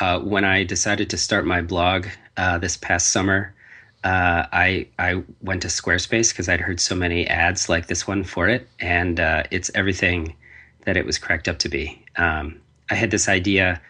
[0.00, 3.54] uh, when I decided to start my blog uh, this past summer,
[4.04, 8.24] uh, I I went to Squarespace because I'd heard so many ads like this one
[8.24, 10.34] for it, and uh, it's everything
[10.84, 12.04] that it was cracked up to be.
[12.16, 12.60] Um,
[12.90, 13.80] I had this idea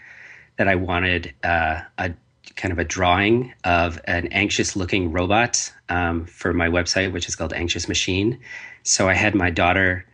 [0.57, 2.13] that I wanted a
[2.55, 7.37] kind of a drawing of an anxious looking robot um, for my website, which is
[7.37, 8.39] called Anxious Machine.
[8.83, 10.07] So I had my daughter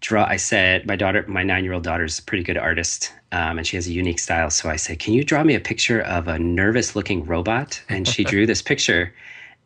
[0.00, 0.24] draw.
[0.24, 3.58] I said, my daughter, my nine year old daughter is a pretty good artist, um,
[3.58, 4.50] and she has a unique style.
[4.50, 7.82] So I said, can you draw me a picture of a nervous looking robot?
[7.88, 9.12] And she drew this picture.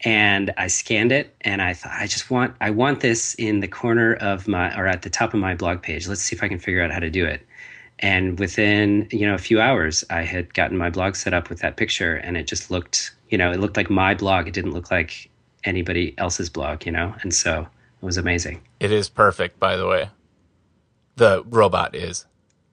[0.04, 3.68] And I scanned it, and I thought, I just want, I want this in the
[3.68, 6.08] corner of my, or at the top of my blog page.
[6.08, 7.46] Let's see if I can figure out how to do it.
[8.02, 11.60] And within, you know, a few hours, I had gotten my blog set up with
[11.60, 14.48] that picture, and it just looked, you know, it looked like my blog.
[14.48, 15.30] It didn't look like
[15.64, 18.60] anybody else's blog, you know, and so it was amazing.
[18.80, 20.10] It is perfect, by the way
[21.16, 22.26] the robot is.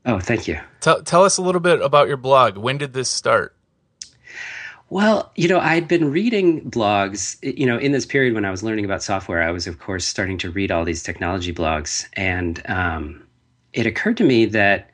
[0.06, 0.60] Oh, thank you.
[0.82, 2.58] Tell tell us a little bit about your blog.
[2.58, 3.56] When did this start?
[4.89, 8.63] Well, you know, I'd been reading blogs, you know, in this period when I was
[8.63, 12.08] learning about software, I was, of course, starting to read all these technology blogs.
[12.13, 13.24] And um,
[13.74, 14.89] it occurred to me that,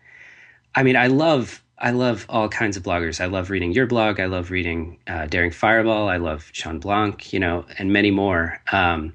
[0.75, 1.61] I mean, I love.
[1.77, 3.19] I love all kinds of bloggers.
[3.19, 4.19] I love reading your blog.
[4.21, 6.07] I love reading uh, Daring Fireball.
[6.07, 8.61] I love Shawn Blanc, you know, and many more.
[8.71, 9.13] Um,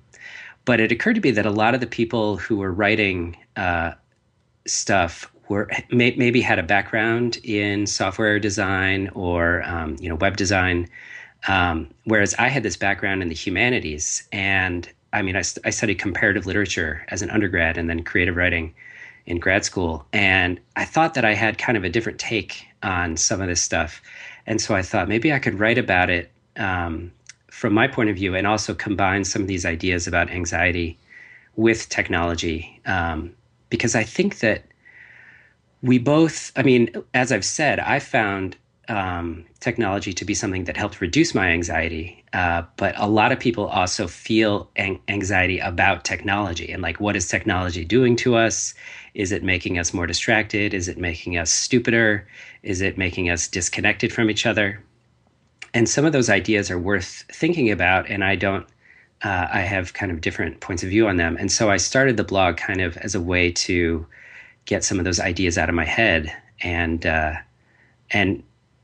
[0.66, 3.92] but it occurred to me that a lot of the people who were writing uh,
[4.66, 10.36] stuff were may, maybe had a background in software design or um, you know web
[10.36, 10.86] design,
[11.48, 14.28] um, whereas I had this background in the humanities.
[14.32, 18.74] And I mean, I, I studied comparative literature as an undergrad and then creative writing
[19.26, 20.06] in grad school.
[20.12, 23.62] And I thought that I had kind of a different take on some of this
[23.62, 24.02] stuff.
[24.46, 27.12] And so I thought maybe I could write about it um,
[27.50, 30.98] from my point of view and also combine some of these ideas about anxiety
[31.56, 32.80] with technology.
[32.86, 33.34] Um,
[33.68, 34.64] because I think that
[35.82, 38.56] we both, I mean, as I've said, I found
[38.90, 42.24] um, technology to be something that helped reduce my anxiety.
[42.32, 47.14] Uh, but a lot of people also feel an- anxiety about technology and like, what
[47.14, 48.74] is technology doing to us?
[49.14, 50.74] Is it making us more distracted?
[50.74, 52.26] Is it making us stupider?
[52.64, 54.82] Is it making us disconnected from each other?
[55.72, 58.10] And some of those ideas are worth thinking about.
[58.10, 58.66] And I don't
[59.22, 61.36] uh, I have kind of different points of view on them.
[61.38, 64.06] And so I started the blog kind of as a way to
[64.64, 66.34] get some of those ideas out of my head.
[66.62, 67.34] And uh,
[68.10, 68.42] and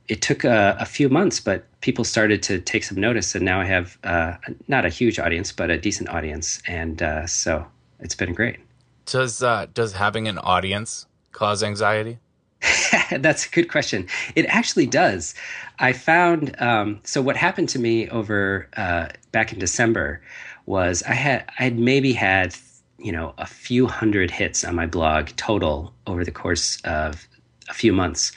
[0.08, 3.34] it took a, a, few months, but people started to take some notice.
[3.34, 4.36] And now I have uh,
[4.68, 6.62] not a huge audience, but a decent audience.
[6.66, 7.66] And uh, so
[8.00, 8.58] it's been great.
[9.06, 12.18] Does uh, does having an audience cause anxiety?
[13.10, 14.08] That's a good question.
[14.34, 15.34] It actually does.
[15.78, 20.20] I found um, so what happened to me over uh, back in December
[20.66, 22.56] was I had I'd maybe had
[22.98, 27.28] you know a few hundred hits on my blog total over the course of
[27.68, 28.32] a few months,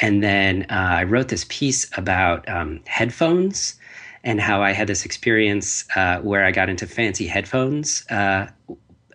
[0.00, 3.76] and then uh, I wrote this piece about um, headphones
[4.24, 8.46] and how I had this experience uh, where I got into fancy headphones uh,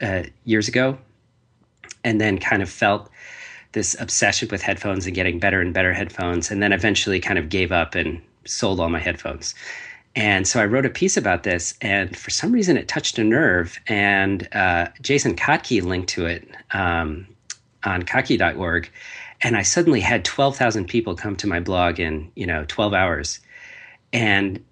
[0.02, 0.98] uh, years ago,
[2.04, 3.10] and then kind of felt
[3.72, 7.50] this obsession with headphones and getting better and better headphones, and then eventually kind of
[7.50, 9.56] gave up and sold all my headphones.
[10.16, 13.24] And so I wrote a piece about this, and for some reason it touched a
[13.24, 13.80] nerve.
[13.88, 17.28] And uh, Jason Kottke linked to it um,
[17.84, 18.90] on kottke.org,
[19.42, 22.94] and I suddenly had twelve thousand people come to my blog in you know twelve
[22.94, 23.40] hours,
[24.14, 24.64] and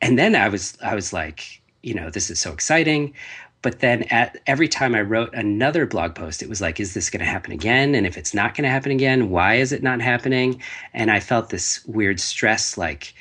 [0.00, 3.14] and then I was I was like, you know, this is so exciting.
[3.60, 7.10] But then at every time I wrote another blog post, it was like, is this
[7.10, 7.94] going to happen again?
[7.94, 10.62] And if it's not going to happen again, why is it not happening?
[10.94, 13.14] And I felt this weird stress, like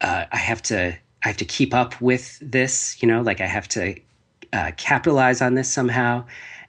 [0.00, 3.46] uh, I have to, I have to keep up with this, you know, like I
[3.46, 3.94] have to
[4.52, 6.24] uh, capitalize on this somehow.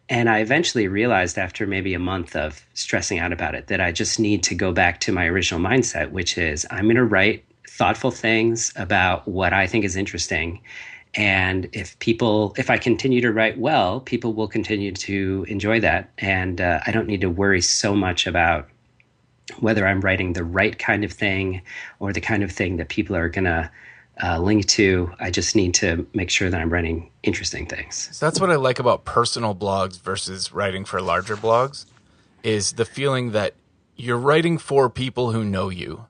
[0.09, 3.91] And I eventually realized after maybe a month of stressing out about it that I
[3.91, 7.43] just need to go back to my original mindset, which is I'm going to write
[7.67, 10.61] thoughtful things about what I think is interesting.
[11.13, 16.09] And if people if i continue to write well people will continue to enjoy that.
[16.17, 18.69] And uh, i don't need to worry so much about
[19.59, 21.61] whether i'm writing the right kind of thing
[21.99, 23.71] or the kind of thing that people are going to
[24.23, 28.25] uh, link to i just need to make sure that i'm writing interesting things so
[28.25, 31.85] that's what i like about personal blogs versus writing for larger blogs
[32.43, 33.53] is the feeling that
[33.95, 36.05] you're writing for people who know you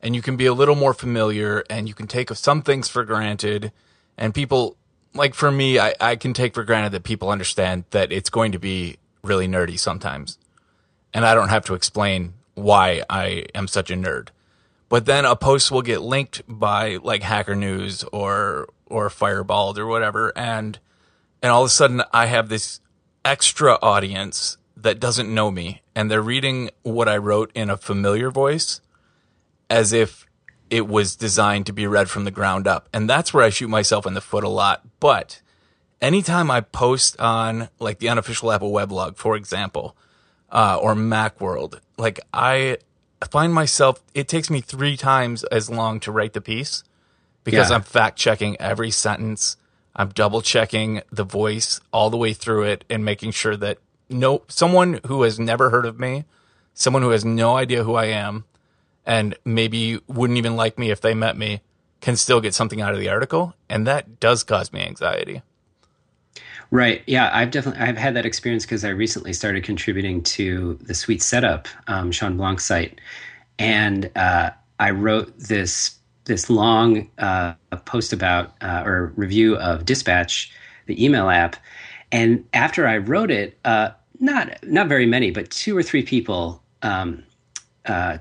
[0.00, 3.04] and you can be a little more familiar and you can take some things for
[3.04, 3.72] granted
[4.18, 4.76] and people
[5.14, 8.52] like for me, I, I can take for granted that people understand that it's going
[8.52, 10.38] to be really nerdy sometimes.
[11.14, 14.28] And I don't have to explain why I am such a nerd.
[14.92, 19.86] But then a post will get linked by like Hacker News or or Fireballed or
[19.86, 20.78] whatever, and
[21.42, 22.78] and all of a sudden I have this
[23.24, 28.30] extra audience that doesn't know me, and they're reading what I wrote in a familiar
[28.30, 28.82] voice,
[29.70, 30.26] as if
[30.68, 32.90] it was designed to be read from the ground up.
[32.92, 34.82] And that's where I shoot myself in the foot a lot.
[35.00, 35.40] But
[36.02, 39.96] anytime I post on like the unofficial Apple weblog, for example,
[40.50, 42.76] uh, or Macworld, like I
[43.24, 46.84] find myself, it takes me three times as long to write the piece
[47.44, 47.76] because yeah.
[47.76, 49.56] I'm fact checking every sentence.
[49.94, 54.42] I'm double checking the voice all the way through it and making sure that no
[54.48, 56.24] someone who has never heard of me,
[56.74, 58.44] someone who has no idea who I am,
[59.04, 61.60] and maybe wouldn't even like me if they met me,
[62.00, 65.42] can still get something out of the article, and that does cause me anxiety.
[66.72, 67.02] Right.
[67.06, 71.20] Yeah, I've definitely I've had that experience because I recently started contributing to the Sweet
[71.20, 72.98] Setup, um, Shawn Blanc's site,
[73.58, 77.52] and uh, I wrote this this long uh,
[77.84, 80.50] post about uh, or review of Dispatch,
[80.86, 81.56] the email app,
[82.10, 86.62] and after I wrote it, uh, not not very many, but two or three people
[86.80, 87.22] um,
[87.84, 88.16] uh,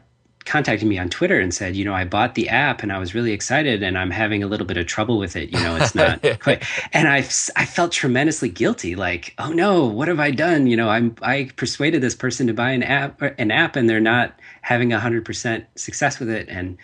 [0.45, 3.13] contacted me on Twitter and said, you know, I bought the app and I was
[3.13, 5.51] really excited and I'm having a little bit of trouble with it.
[5.51, 6.63] You know, it's not quite.
[6.93, 8.95] And I, I felt tremendously guilty.
[8.95, 10.67] Like, oh no, what have I done?
[10.67, 13.99] You know, I'm, I persuaded this person to buy an app, an app and they're
[13.99, 16.49] not having a hundred percent success with it.
[16.49, 16.77] And,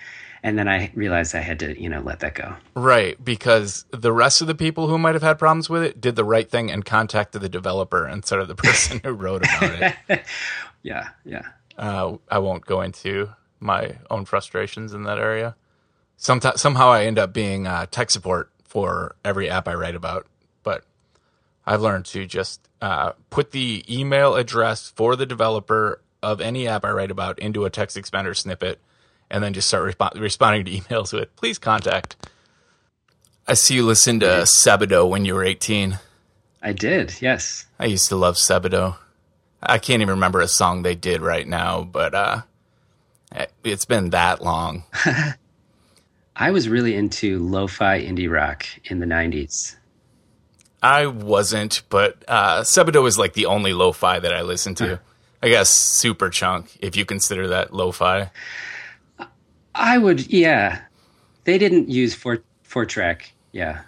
[0.43, 2.55] and then I realized I had to, you know, let that go.
[2.76, 6.16] Right, because the rest of the people who might have had problems with it did
[6.16, 10.24] the right thing and contacted the developer instead of the person who wrote about it.
[10.84, 11.47] yeah, yeah.
[11.78, 13.30] Uh, I won't go into
[13.60, 15.55] my own frustrations in that area.
[16.18, 20.28] Sometimes, somehow I end up being uh, tech support for every app I write about,
[20.64, 20.84] but
[21.66, 26.84] I've learned to just uh, put the email address for the developer of any app
[26.84, 28.80] I write about into a text expander snippet,
[29.30, 32.16] and then just start resp- responding to emails with "Please contact."
[33.47, 35.99] I see you listened to Sebadoh when you were eighteen.
[36.62, 37.66] I did, yes.
[37.80, 38.97] I used to love Sebadoh.
[39.62, 42.41] I can't even remember a song they did right now, but uh,
[43.63, 44.84] it's been that long.
[46.36, 49.75] I was really into lo-fi indie rock in the '90s.
[50.82, 54.88] I wasn't, but uh, Sebadoh is like the only lo-fi that I listen to.
[54.88, 54.97] Huh.
[55.41, 58.32] I guess Superchunk, if you consider that lo-fi.
[59.73, 60.82] I would, yeah.
[61.43, 63.82] They didn't use four four track, yeah.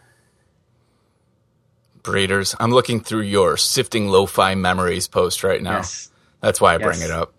[2.02, 5.78] Breeders, I'm looking through your sifting lo-fi memories post right now.
[5.78, 6.10] Yes.
[6.42, 6.86] That's why I yes.
[6.86, 7.34] bring it up.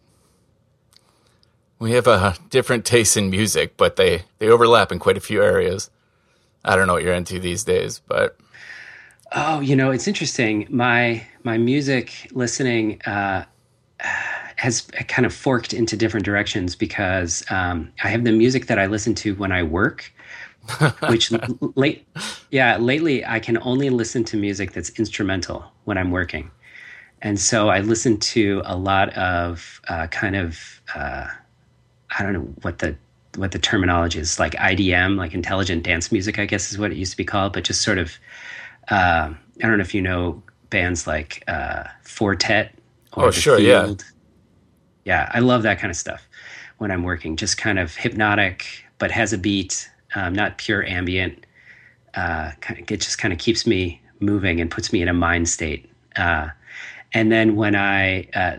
[1.80, 5.42] We have a different taste in music, but they they overlap in quite a few
[5.42, 5.90] areas.
[6.62, 8.36] I don't know what you're into these days, but
[9.32, 10.66] oh, you know, it's interesting.
[10.68, 13.44] My my music listening uh,
[14.56, 18.84] has kind of forked into different directions because um, I have the music that I
[18.84, 20.12] listen to when I work.
[21.08, 21.32] which
[21.74, 22.06] late
[22.50, 26.50] yeah lately i can only listen to music that's instrumental when i'm working
[27.22, 31.28] and so i listen to a lot of uh, kind of uh,
[32.18, 32.96] I don't know what the
[33.36, 36.96] what the terminology is like IDM, like intelligent dance music, I guess is what it
[36.96, 38.18] used to be called, but just sort of
[38.88, 42.74] uh, I don't know if you know bands like uh, Four Tet
[43.12, 44.04] or oh, sure, Field.
[45.04, 46.26] yeah, yeah, I love that kind of stuff
[46.78, 47.36] when I'm working.
[47.36, 51.46] Just kind of hypnotic, but has a beat, um, not pure ambient.
[52.14, 55.14] Uh, kind of, it just kind of keeps me moving and puts me in a
[55.14, 55.88] mind state.
[56.16, 56.48] Uh,
[57.12, 58.56] and then when I uh,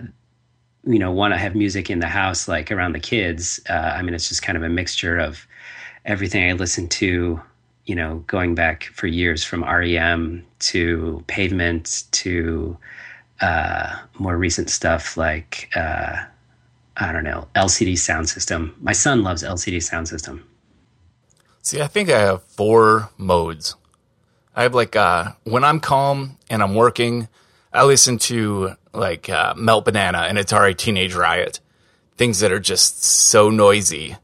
[0.86, 4.02] you know want to have music in the house like around the kids uh, i
[4.02, 5.46] mean it's just kind of a mixture of
[6.06, 7.40] everything i listen to
[7.86, 12.78] you know going back for years from rem to pavement to
[13.42, 16.16] uh, more recent stuff like uh,
[16.98, 18.76] i don't know lcd sound system.
[18.80, 20.48] My son loves lcd sound system.
[21.62, 23.76] See i think i have four modes.
[24.56, 27.28] I have like uh, when i'm calm and i'm working
[27.74, 31.60] I listen to like uh, Melt Banana and Atari Teenage Riot,
[32.18, 34.18] things that are just so noisy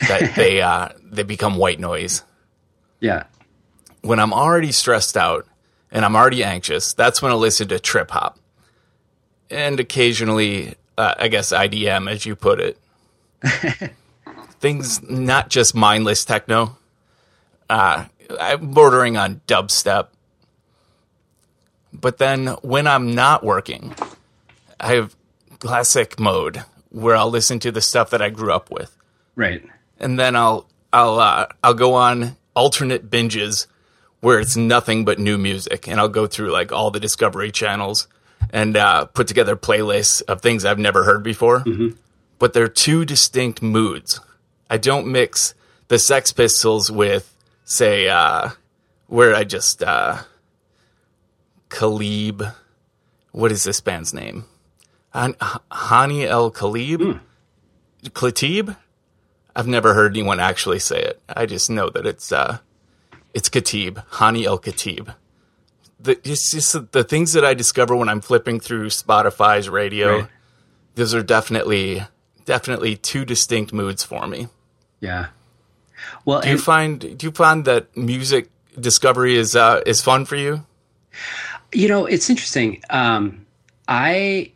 [0.00, 2.22] that they uh, they become white noise.
[3.00, 3.24] Yeah.
[4.02, 5.46] When I'm already stressed out
[5.90, 8.38] and I'm already anxious, that's when I listen to trip hop,
[9.50, 12.78] and occasionally, uh, I guess IDM, as you put it.
[14.60, 16.76] things not just mindless techno.
[17.68, 18.04] Uh,
[18.38, 20.08] I'm bordering on dubstep
[21.92, 23.94] but then when I'm not working,
[24.78, 25.16] I have
[25.58, 28.96] classic mode where I'll listen to the stuff that I grew up with.
[29.36, 29.62] Right.
[29.98, 33.66] And then I'll I'll uh, I'll go on alternate binges
[34.20, 38.06] where it's nothing but new music, and I'll go through like all the Discovery channels
[38.52, 41.60] and uh, put together playlists of things I've never heard before.
[41.60, 41.96] Mm-hmm.
[42.38, 44.20] But they're two distinct moods.
[44.68, 45.54] I don't mix
[45.88, 47.34] the Sex Pistols with,
[47.64, 48.50] say, uh,
[49.08, 50.18] where I just uh,
[51.70, 52.54] Khalib.
[53.32, 54.44] What is this band's name?
[55.14, 56.98] Hani El Khalib?
[56.98, 57.20] Mm.
[58.10, 58.76] Khatib?
[59.56, 61.20] I've never heard anyone actually say it.
[61.28, 62.58] I just know that it's uh,
[63.34, 65.14] it's Khatib, Hani El Khatib.
[65.98, 70.20] The, it's just the things that I discover when I'm flipping through Spotify's radio.
[70.20, 70.28] Right.
[70.94, 72.02] Those are definitely
[72.44, 74.48] definitely two distinct moods for me.
[75.00, 75.28] Yeah.
[76.24, 80.36] Well, do you find do you find that music discovery is uh, is fun for
[80.36, 80.64] you?
[81.72, 82.82] You know, it's interesting.
[82.90, 83.46] Um,
[83.88, 84.52] I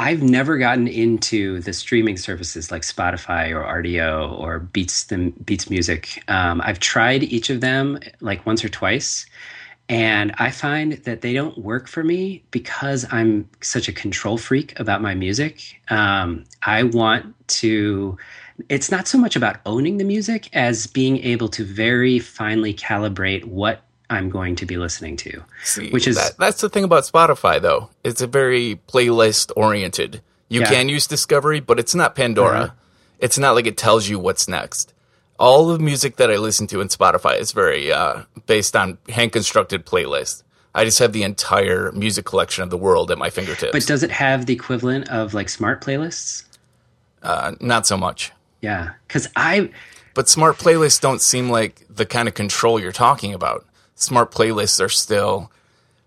[0.00, 5.68] I've never gotten into the streaming services like Spotify or Rdio or Beats the Beats
[5.68, 6.24] Music.
[6.26, 9.26] Um, I've tried each of them like once or twice,
[9.90, 14.78] and I find that they don't work for me because I'm such a control freak
[14.80, 15.80] about my music.
[15.90, 18.16] Um, I want to.
[18.70, 23.44] It's not so much about owning the music as being able to very finely calibrate
[23.44, 25.42] what I'm going to be listening to.
[25.62, 27.90] See, which is that, that's the thing about Spotify, though.
[28.02, 30.20] It's a very playlist oriented.
[30.48, 30.68] You yeah.
[30.68, 32.60] can use Discovery, but it's not Pandora.
[32.60, 32.74] Uh-huh.
[33.20, 34.92] It's not like it tells you what's next.
[35.38, 39.32] All the music that I listen to in Spotify is very uh, based on hand
[39.32, 40.42] constructed playlists.
[40.74, 43.72] I just have the entire music collection of the world at my fingertips.
[43.72, 46.44] But does it have the equivalent of like smart playlists?
[47.22, 48.32] Uh, not so much.
[48.60, 49.70] Yeah, because I.
[50.14, 53.64] But smart playlists don't seem like the kind of control you're talking about
[54.02, 55.50] smart playlists are still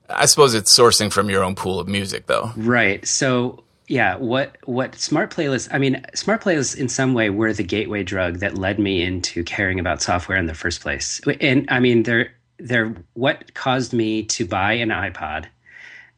[0.10, 2.52] I suppose it's sourcing from your own pool of music though.
[2.56, 3.06] Right.
[3.08, 7.64] So yeah, what what smart playlists I mean smart playlists in some way were the
[7.64, 11.22] gateway drug that led me into caring about software in the first place.
[11.42, 15.46] And I mean they're they're what caused me to buy an iPod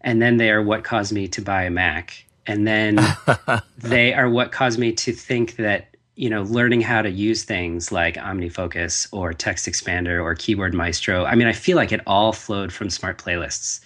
[0.02, 3.00] and then they are what caused me to buy a Mac and then
[3.78, 7.92] they are what caused me to think that you know, learning how to use things
[7.92, 11.26] like OmniFocus or Text Expander or Keyboard Maestro.
[11.26, 13.82] I mean, I feel like it all flowed from smart playlists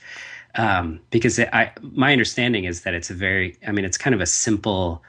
[0.56, 4.14] um, because it, I, my understanding is that it's a very, I mean, it's kind
[4.14, 5.04] of a simple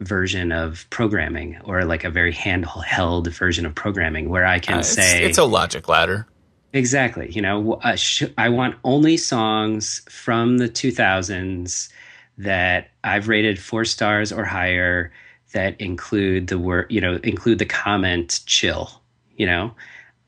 [0.00, 4.78] version of programming or like a very handheld version of programming where I can uh,
[4.80, 6.26] it's, say it's a logic ladder.
[6.74, 7.30] Exactly.
[7.30, 11.88] You know, uh, sh- I want only songs from the 2000s
[12.36, 15.10] that I've rated four stars or higher
[15.56, 19.00] that include the word, you know, include the comment chill,
[19.38, 19.74] you know.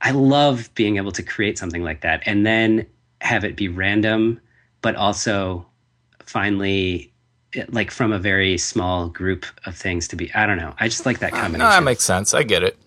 [0.01, 2.87] I love being able to create something like that and then
[3.21, 4.41] have it be random,
[4.81, 5.67] but also
[6.25, 7.13] finally
[7.69, 10.75] like from a very small group of things to be I don't know.
[10.81, 11.59] I just like that combination.
[11.59, 12.33] No, that makes sense.
[12.33, 12.79] I get it.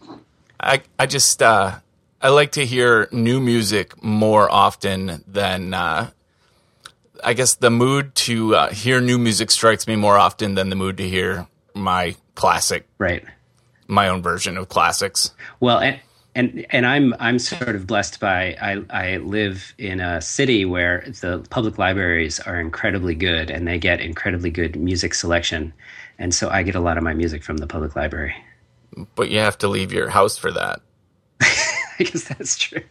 [0.59, 1.77] I I just uh
[2.21, 6.09] I like to hear new music more often than uh
[7.23, 10.75] I guess the mood to uh, hear new music strikes me more often than the
[10.75, 13.23] mood to hear my classic, right?
[13.87, 15.33] My own version of classics.
[15.59, 15.99] Well, and
[16.35, 21.05] and and I'm I'm sort of blessed by I I live in a city where
[21.21, 25.73] the public libraries are incredibly good and they get incredibly good music selection,
[26.17, 28.35] and so I get a lot of my music from the public library.
[29.15, 30.81] But you have to leave your house for that.
[31.41, 32.83] I guess that's true.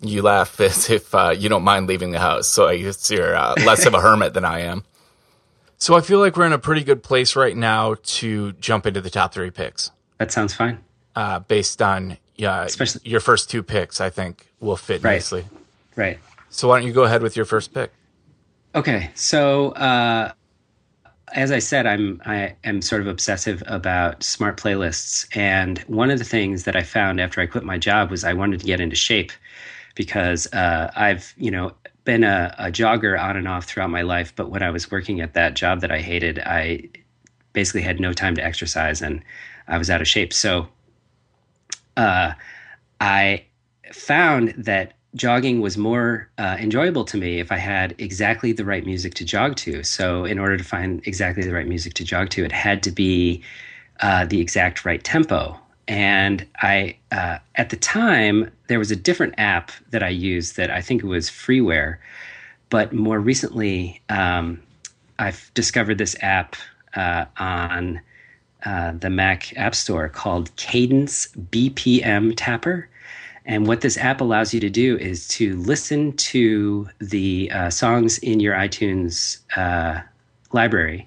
[0.00, 3.34] You laugh as if uh, you don't mind leaving the house, so I guess you're
[3.34, 4.84] uh, less of a hermit than I am.
[5.78, 9.00] So I feel like we're in a pretty good place right now to jump into
[9.00, 9.90] the top three picks.
[10.18, 10.78] That sounds fine.
[11.14, 15.12] Uh, based on yeah, Especially, your first two picks, I think will fit right.
[15.14, 15.44] nicely.
[15.94, 16.18] Right.
[16.50, 17.92] So why don't you go ahead with your first pick?
[18.74, 19.10] Okay.
[19.14, 20.32] So uh,
[21.32, 26.18] as I said, I'm I am sort of obsessive about smart playlists, and one of
[26.18, 28.80] the things that I found after I quit my job was I wanted to get
[28.80, 29.32] into shape
[29.94, 31.72] because uh, I've you know
[32.04, 35.20] been a, a, jogger on and off throughout my life, but when I was working
[35.20, 36.88] at that job that I hated, I
[37.52, 39.22] basically had no time to exercise and
[39.68, 40.32] I was out of shape.
[40.32, 40.68] So
[41.96, 42.32] uh,
[43.00, 43.44] I
[43.92, 48.84] found that jogging was more uh, enjoyable to me if I had exactly the right
[48.84, 49.82] music to jog to.
[49.84, 52.90] So, in order to find exactly the right music to jog to, it had to
[52.90, 53.42] be
[54.00, 55.58] uh, the exact right tempo.
[55.86, 60.70] And I, uh, at the time, there was a different app that I used that
[60.70, 61.98] I think it was freeware.
[62.70, 64.62] But more recently, um,
[65.18, 66.56] I've discovered this app
[66.96, 68.00] uh, on
[68.64, 72.88] uh, the Mac App Store called Cadence BPM Tapper.
[73.46, 78.18] And what this app allows you to do is to listen to the uh, songs
[78.18, 80.00] in your iTunes uh,
[80.52, 81.06] library,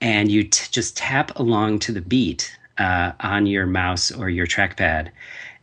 [0.00, 4.46] and you t- just tap along to the beat uh, on your mouse or your
[4.46, 5.10] trackpad,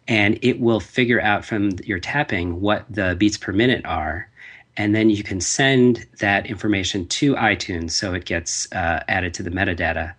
[0.07, 4.29] and it will figure out from your tapping what the beats per minute are.
[4.77, 9.43] And then you can send that information to iTunes so it gets uh, added to
[9.43, 10.13] the metadata.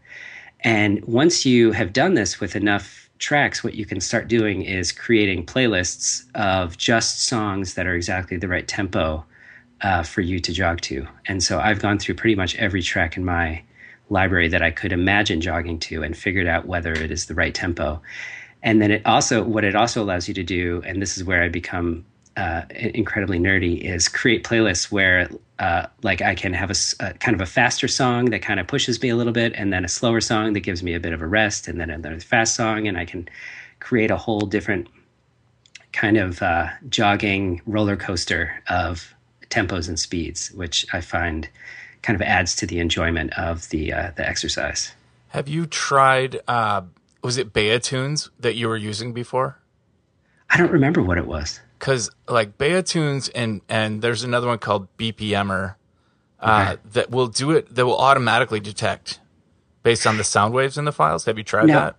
[0.60, 4.92] And once you have done this with enough tracks, what you can start doing is
[4.92, 9.24] creating playlists of just songs that are exactly the right tempo
[9.80, 11.06] uh, for you to jog to.
[11.26, 13.62] And so I've gone through pretty much every track in my
[14.12, 17.54] library that I could imagine jogging to and figured out whether it is the right
[17.54, 18.00] tempo.
[18.62, 21.42] And then it also, what it also allows you to do, and this is where
[21.42, 22.04] I become
[22.36, 27.34] uh, incredibly nerdy, is create playlists where, uh, like, I can have a, a, kind
[27.34, 29.88] of a faster song that kind of pushes me a little bit, and then a
[29.88, 32.86] slower song that gives me a bit of a rest, and then another fast song,
[32.86, 33.28] and I can
[33.80, 34.86] create a whole different
[35.92, 39.12] kind of uh, jogging roller coaster of
[39.50, 41.48] tempos and speeds, which I find
[42.02, 44.92] kind of adds to the enjoyment of the uh, the exercise.
[45.28, 46.40] Have you tried?
[46.46, 46.82] Uh,
[47.22, 49.58] was it Beatunes that you were using before?
[50.50, 51.60] I don't remember what it was.
[51.78, 55.76] Because like Beatunes and and there's another one called BPMer
[56.40, 56.82] uh, okay.
[56.92, 57.74] that will do it.
[57.74, 59.20] That will automatically detect
[59.82, 61.24] based on the sound waves in the files.
[61.24, 61.96] Have you tried no, that?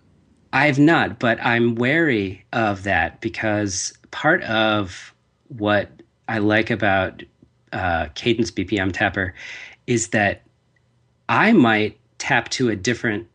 [0.52, 5.12] I have not, but I'm wary of that because part of
[5.48, 5.90] what
[6.28, 7.22] I like about
[7.72, 9.34] uh, Cadence BPM Tapper
[9.86, 10.42] is that
[11.28, 13.28] I might tap to a different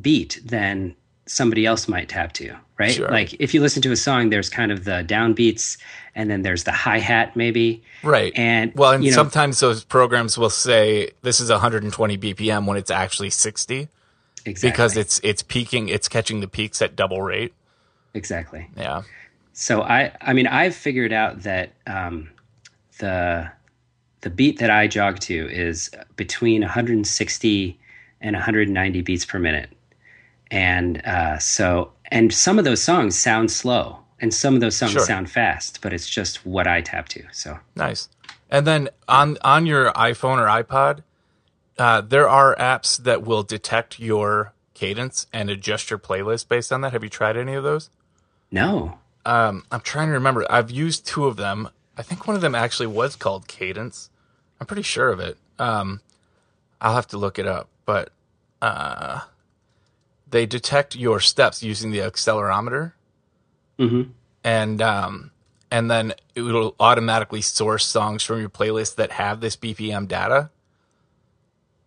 [0.00, 0.94] beat than
[1.26, 2.92] somebody else might tap to, right?
[2.92, 3.08] Sure.
[3.08, 5.78] Like if you listen to a song, there's kind of the downbeats
[6.14, 7.82] and then there's the hi hat maybe.
[8.02, 8.32] Right.
[8.36, 12.76] And well, and you know, sometimes those programs will say this is 120 BPM when
[12.76, 13.88] it's actually 60.
[14.46, 14.70] Exactly.
[14.70, 17.54] Because it's it's peaking, it's catching the peaks at double rate.
[18.12, 18.68] Exactly.
[18.76, 19.02] Yeah.
[19.54, 22.30] So I I mean I've figured out that um,
[22.98, 23.50] the
[24.24, 27.78] the beat that I jog to is between 160
[28.22, 29.68] and 190 beats per minute,
[30.50, 34.92] and uh, so and some of those songs sound slow, and some of those songs
[34.92, 35.02] sure.
[35.02, 37.22] sound fast, but it's just what I tap to.
[37.32, 38.08] So nice.
[38.50, 41.02] And then on on your iPhone or iPod,
[41.78, 46.80] uh, there are apps that will detect your cadence and adjust your playlist based on
[46.80, 46.92] that.
[46.92, 47.90] Have you tried any of those?
[48.50, 48.98] No.
[49.26, 50.46] Um, I'm trying to remember.
[50.50, 51.68] I've used two of them.
[51.98, 54.08] I think one of them actually was called Cadence.
[54.64, 55.36] I'm pretty sure of it.
[55.58, 56.00] Um,
[56.80, 58.08] I'll have to look it up, but
[58.62, 59.20] uh,
[60.30, 62.92] they detect your steps using the accelerometer,
[63.78, 64.10] mm-hmm.
[64.42, 65.32] and um,
[65.70, 70.48] and then it will automatically source songs from your playlist that have this BPM data.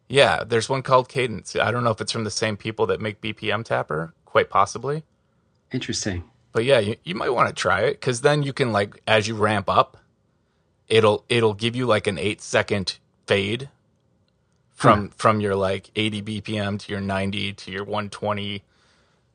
[0.07, 1.55] Yeah, there's one called Cadence.
[1.55, 5.01] I don't know if it's from the same people that make BPM Tapper, quite possibly.
[5.71, 6.25] Interesting.
[6.51, 9.27] But yeah, you, you might want to try it because then you can like as
[9.27, 9.97] you ramp up,
[10.87, 13.69] it'll it'll give you like an eight second fade
[14.73, 15.13] from huh.
[15.17, 18.63] from your like 80 BPM to your 90 to your 120,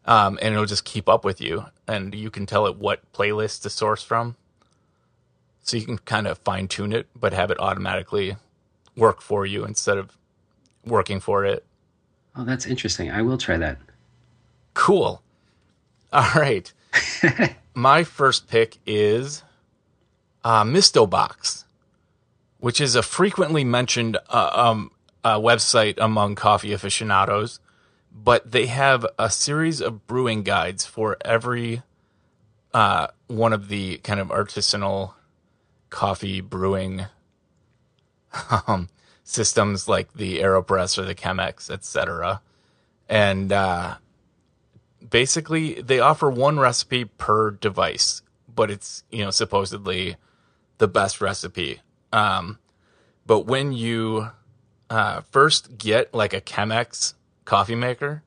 [0.06, 3.62] um, and it'll just keep up with you, and you can tell it what playlist
[3.62, 4.36] to source from.
[5.64, 8.36] So you can kind of fine tune it, but have it automatically
[8.96, 10.16] work for you instead of
[10.84, 11.64] working for it.
[12.34, 13.10] Oh, that's interesting.
[13.10, 13.78] I will try that.
[14.74, 15.22] Cool.
[16.12, 16.72] All right.
[17.74, 19.42] My first pick is
[20.44, 21.64] uh, Mistobox,
[22.58, 24.90] which is a frequently mentioned uh, um,
[25.24, 27.60] uh, website among coffee aficionados.
[28.14, 31.82] But they have a series of brewing guides for every
[32.74, 35.14] uh, one of the kind of artisanal
[35.90, 37.06] coffee brewing
[38.66, 38.88] um,
[39.24, 42.40] systems like the Aeropress or the Chemex, etc.
[43.08, 43.96] And uh,
[45.08, 48.22] basically, they offer one recipe per device,
[48.52, 50.16] but it's you know supposedly
[50.78, 51.80] the best recipe.
[52.12, 52.58] Um,
[53.26, 54.30] but when you
[54.90, 57.14] uh, first get like a Chemex
[57.44, 58.22] coffee maker,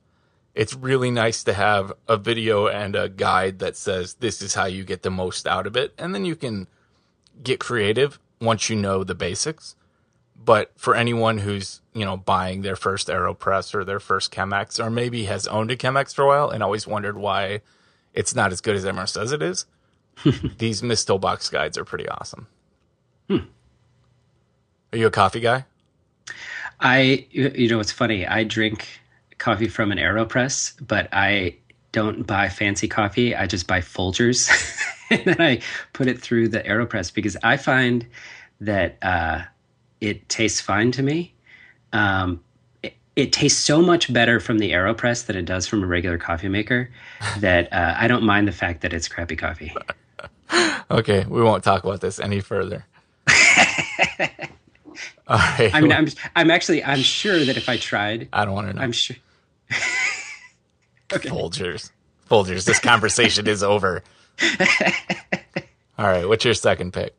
[0.54, 4.66] it's really nice to have a video and a guide that says this is how
[4.66, 6.68] you get the most out of it, and then you can
[7.44, 9.76] get creative once you know the basics.
[10.36, 14.90] But for anyone who's, you know, buying their first AeroPress or their first Chemex, or
[14.90, 17.62] maybe has owned a Chemex for a while and always wondered why
[18.14, 19.66] it's not as good as everyone says it is,
[20.58, 22.48] these Mistobox guides are pretty awesome.
[23.28, 23.38] Hmm.
[24.94, 25.66] Are you a coffee guy?
[26.80, 28.26] I, you know, it's funny.
[28.26, 28.88] I drink
[29.38, 31.56] coffee from an AeroPress, but I
[31.92, 33.36] don't buy fancy coffee.
[33.36, 34.50] I just buy Folgers
[35.10, 35.62] and then I
[35.94, 38.06] put it through the AeroPress because I find
[38.62, 39.44] that uh,
[40.02, 41.34] it tastes fine to me.
[41.94, 42.44] Um,
[42.84, 46.18] it, it, tastes so much better from the AeroPress than it does from a regular
[46.18, 46.90] coffee maker
[47.40, 49.74] that uh, I don't mind the fact that it's crappy coffee.
[50.92, 52.86] okay, we won't talk about this any further.
[55.28, 55.74] All right.
[55.74, 58.74] I mean, I'm I'm actually I'm sure that if I tried, I don't want to
[58.74, 58.82] know.
[58.82, 59.18] I'm sure.
[61.14, 61.30] okay.
[61.30, 61.92] Folgers,
[62.30, 62.66] Folgers.
[62.66, 64.04] This conversation is over.
[65.98, 66.28] All right.
[66.28, 67.16] What's your second pick?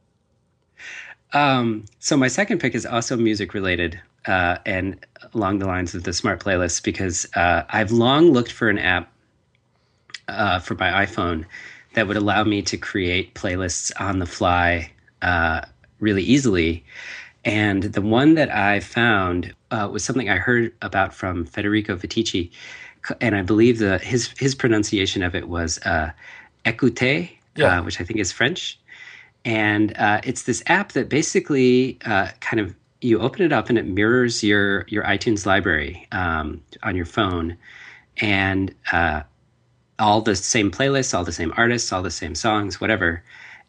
[1.32, 5.04] Um, so my second pick is also music related uh, and
[5.34, 9.12] along the lines of the smart playlist because uh, I've long looked for an app
[10.28, 11.44] uh, for my iPhone
[11.96, 14.92] that would allow me to create playlists on the fly
[15.22, 15.62] uh,
[15.98, 16.84] really easily.
[17.44, 22.50] And the one that I found uh, was something I heard about from Federico Viticci,
[23.20, 26.12] and I believe the his his pronunciation of it was uh,
[26.64, 27.80] "écoute," yeah.
[27.80, 28.78] which I think is French
[29.46, 33.78] and uh, it's this app that basically uh, kind of you open it up and
[33.78, 37.56] it mirrors your your iTunes library um, on your phone,
[38.18, 39.22] and uh,
[39.98, 43.22] all the same playlists, all the same artists, all the same songs, whatever.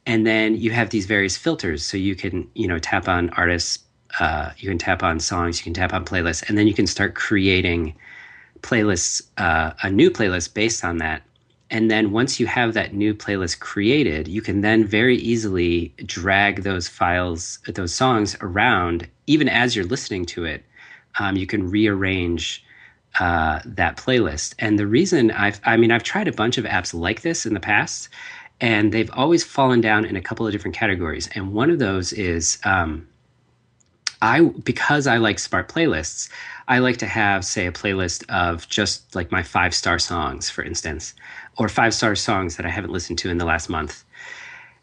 [0.07, 1.85] and then you have these various filters.
[1.85, 3.79] So you can, you know, tap on artists,
[4.19, 6.87] uh, you can tap on songs, you can tap on playlists, and then you can
[6.87, 7.93] start creating
[8.61, 11.23] playlists, uh, a new playlist based on that.
[11.69, 16.63] And then once you have that new playlist created, you can then very easily drag
[16.63, 20.63] those files, those songs around, even as you're listening to it.
[21.19, 22.63] Um, you can rearrange
[23.19, 24.53] uh, that playlist.
[24.59, 27.53] And the reason I've, I mean, I've tried a bunch of apps like this in
[27.53, 28.09] the past,
[28.59, 31.29] and they've always fallen down in a couple of different categories.
[31.35, 33.07] And one of those is um,
[34.21, 36.29] I because I like smart playlists.
[36.67, 40.63] I like to have, say, a playlist of just like my five star songs, for
[40.63, 41.13] instance,
[41.57, 44.03] or five star songs that I haven't listened to in the last month.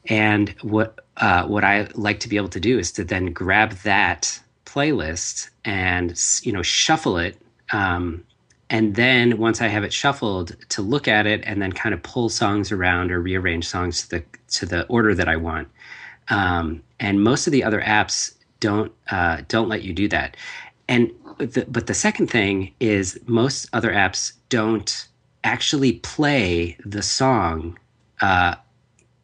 [0.07, 3.73] And what uh, what I like to be able to do is to then grab
[3.85, 7.37] that playlist and you know shuffle it
[7.75, 8.25] um,
[8.71, 12.03] and then once I have it shuffled, to look at it and then kind of
[12.03, 15.69] pull songs around or rearrange songs to the to the order that I want.
[16.29, 20.37] Um, and most of the other apps don't uh, don't let you do that.
[20.89, 25.09] And the, but the second thing is most other apps don't
[25.43, 27.77] actually play the song
[28.21, 28.55] uh,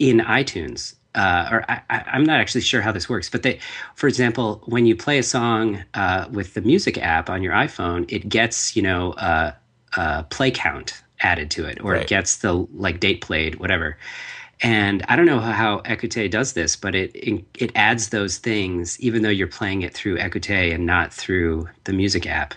[0.00, 3.58] in iTunes uh, or I, am not actually sure how this works, but they,
[3.94, 8.10] for example, when you play a song uh, with the music app on your iPhone,
[8.10, 9.52] it gets you know uh,
[9.96, 12.02] a play count added to it, or right.
[12.02, 13.96] it gets the like date played, whatever.
[14.62, 19.22] And I don't know how Écouté does this, but it it adds those things even
[19.22, 22.54] though you're playing it through Écouté and not through the music app.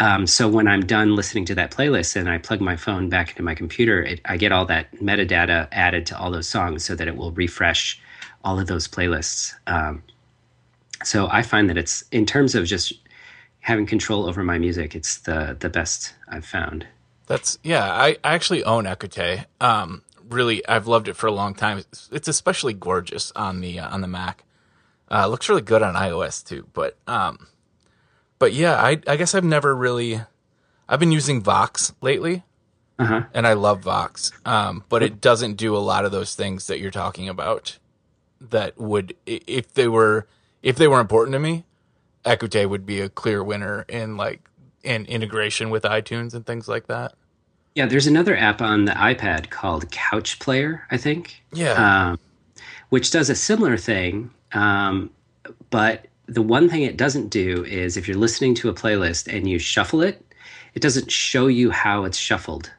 [0.00, 3.30] Um, so when I'm done listening to that playlist and I plug my phone back
[3.30, 6.94] into my computer, it, I get all that metadata added to all those songs so
[6.94, 8.00] that it will refresh
[8.42, 9.54] all of those playlists.
[9.66, 10.02] Um,
[11.04, 12.94] so I find that it's in terms of just
[13.60, 16.86] having control over my music, it's the the best I've found.
[17.26, 17.84] That's yeah.
[17.84, 19.44] I, I actually own Écoutez.
[19.60, 21.78] Um, really, I've loved it for a long time.
[21.78, 24.44] It's, it's especially gorgeous on the uh, on the Mac.
[25.10, 27.46] Uh, looks really good on iOS too, but um,
[28.40, 30.20] but yeah, I I guess I've never really.
[30.88, 32.42] I've been using Vox lately,
[32.98, 33.22] uh-huh.
[33.32, 36.80] and I love Vox, um, but it doesn't do a lot of those things that
[36.80, 37.78] you're talking about.
[38.40, 40.26] That would, if they were,
[40.62, 41.64] if they were important to me,
[42.24, 44.40] Écoutez would be a clear winner in like
[44.82, 47.14] in integration with iTunes and things like that.
[47.76, 51.42] Yeah, there's another app on the iPad called Couch Player, I think.
[51.52, 52.08] Yeah.
[52.10, 52.18] Um,
[52.88, 55.10] which does a similar thing, um,
[55.70, 59.50] but the one thing it doesn't do is if you're listening to a playlist and
[59.50, 60.24] you shuffle it,
[60.74, 62.70] it doesn't show you how it's shuffled.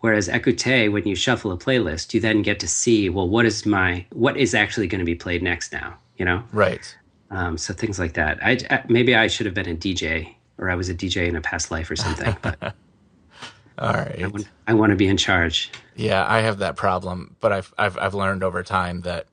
[0.00, 3.64] Whereas Écouté, when you shuffle a playlist, you then get to see, well, what is
[3.64, 5.96] my what is actually going to be played next now?
[6.18, 6.94] You know, right?
[7.30, 8.38] Um, so things like that.
[8.44, 11.36] I, I, maybe I should have been a DJ, or I was a DJ in
[11.36, 12.36] a past life or something.
[12.42, 12.62] But
[13.78, 15.72] all right, I want, I want to be in charge.
[15.96, 19.26] Yeah, I have that problem, but I've I've I've learned over time that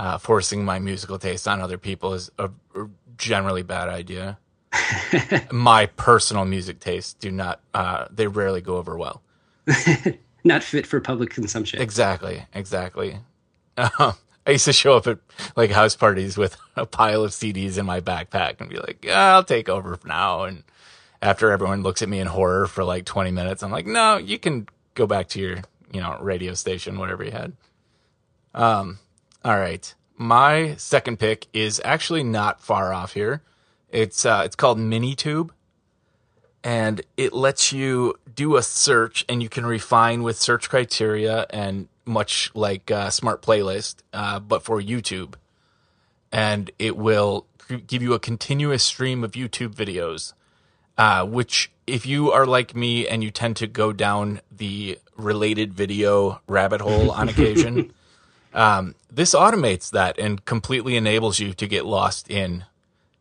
[0.00, 2.50] uh, forcing my musical taste on other people is a,
[3.18, 4.38] generally bad idea.
[5.52, 9.20] my personal music tastes do not; uh, they rarely go over well.
[10.44, 11.82] not fit for public consumption.
[11.82, 13.18] Exactly, exactly.
[13.76, 14.12] Uh,
[14.46, 15.18] I used to show up at
[15.54, 19.34] like house parties with a pile of CDs in my backpack and be like, yeah,
[19.34, 20.64] "I'll take over now." And
[21.20, 24.38] after everyone looks at me in horror for like 20 minutes, I'm like, "No, you
[24.38, 25.58] can go back to your,
[25.92, 27.52] you know, radio station, whatever you had."
[28.54, 28.98] Um,
[29.44, 29.94] all right.
[30.16, 33.42] My second pick is actually not far off here.
[33.88, 35.50] It's uh, it's called MiniTube,
[36.62, 41.88] and it lets you do a search, and you can refine with search criteria, and
[42.04, 45.34] much like uh, Smart Playlist, uh, but for YouTube,
[46.30, 47.46] and it will
[47.86, 50.34] give you a continuous stream of YouTube videos.
[50.98, 55.72] Uh, which, if you are like me and you tend to go down the related
[55.72, 57.90] video rabbit hole on occasion.
[58.52, 62.64] Um, this automates that and completely enables you to get lost in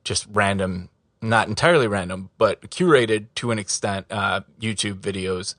[0.03, 0.89] just random,
[1.21, 5.55] not entirely random, but curated to an extent, uh, YouTube videos,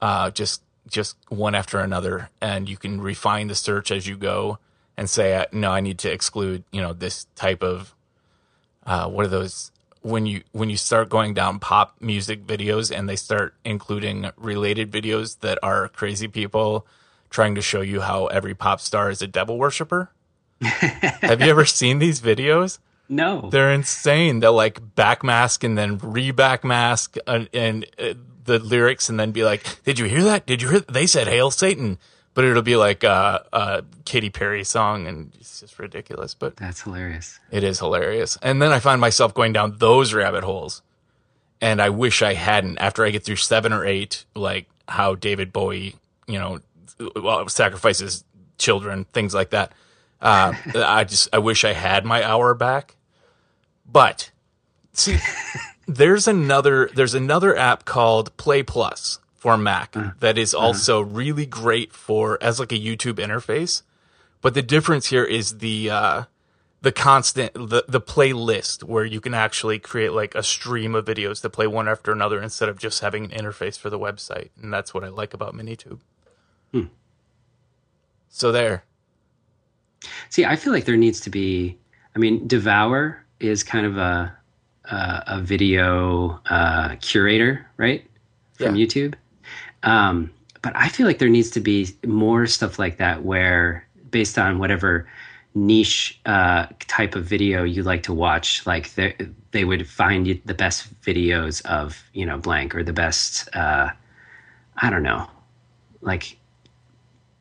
[0.00, 4.58] uh, just just one after another, and you can refine the search as you go
[4.96, 7.94] and say, uh, no, I need to exclude, you know, this type of,
[8.84, 9.70] uh, what are those?
[10.02, 14.90] When you when you start going down pop music videos and they start including related
[14.90, 16.84] videos that are crazy people
[17.32, 20.10] trying to show you how every pop star is a devil worshiper.
[20.60, 22.78] Have you ever seen these videos?
[23.08, 23.50] No.
[23.50, 24.40] They're insane.
[24.40, 28.14] They'll like backmask and then re-backmask and, and uh,
[28.44, 30.46] the lyrics and then be like, "Did you hear that?
[30.46, 30.80] Did you hear?
[30.80, 30.92] That?
[30.92, 31.98] They said hail Satan."
[32.34, 36.32] But it'll be like a, a Katy Perry song, and it's just ridiculous.
[36.32, 37.38] But that's hilarious.
[37.50, 38.38] It is hilarious.
[38.40, 40.80] And then I find myself going down those rabbit holes,
[41.60, 42.78] and I wish I hadn't.
[42.78, 46.60] After I get through seven or eight, like how David Bowie, you know,
[47.16, 48.24] well, sacrifices
[48.58, 49.72] children, things like that.
[50.20, 52.96] Uh, I just I wish I had my hour back.
[53.86, 54.30] But
[54.92, 55.18] see,
[55.86, 61.04] there's another there's another app called Play Plus for Mac uh, that is also uh,
[61.04, 63.82] really great for as like a YouTube interface.
[64.40, 66.22] But the difference here is the uh,
[66.80, 71.40] the constant the the playlist where you can actually create like a stream of videos
[71.42, 74.72] that play one after another instead of just having an interface for the website, and
[74.72, 76.00] that's what I like about MiniTube.
[76.72, 76.86] Hmm.
[78.28, 78.84] So there.
[80.30, 81.78] See, I feel like there needs to be.
[82.14, 84.36] I mean, Devour is kind of a
[84.86, 88.04] a, a video uh, curator, right,
[88.54, 88.86] from yeah.
[88.86, 89.14] YouTube.
[89.82, 90.30] Um,
[90.62, 94.58] but I feel like there needs to be more stuff like that, where based on
[94.58, 95.08] whatever
[95.54, 99.14] niche uh, type of video you like to watch, like they
[99.50, 103.54] they would find the best videos of you know blank or the best.
[103.54, 103.90] Uh,
[104.76, 105.28] I don't know,
[106.00, 106.36] like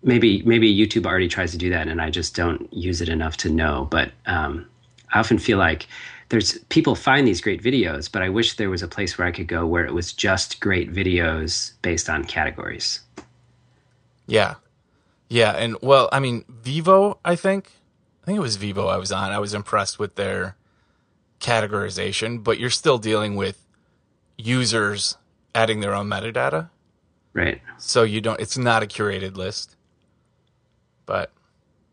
[0.04, 3.38] maybe maybe YouTube already tries to do that, and I just don't use it enough
[3.38, 3.88] to know.
[3.90, 4.68] But um,
[5.14, 5.88] I often feel like
[6.30, 9.32] there's people find these great videos, but I wish there was a place where I
[9.32, 13.02] could go where it was just great videos based on categories.
[14.28, 14.56] Yeah.
[15.30, 17.72] Yeah, and well, I mean, Vivo, I think.
[18.22, 19.32] I think it was Vivo I was on.
[19.32, 20.56] I was impressed with their
[21.40, 23.66] categorization, but you're still dealing with
[24.38, 25.18] users
[25.56, 26.70] adding their own metadata.
[27.34, 27.62] Right.
[27.78, 29.76] So you don't it's not a curated list.
[31.12, 31.30] But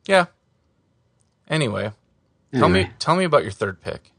[0.07, 0.27] yeah.
[1.49, 1.91] Anyway,
[2.53, 2.61] anyway.
[2.61, 4.12] tell me tell me about your third pick.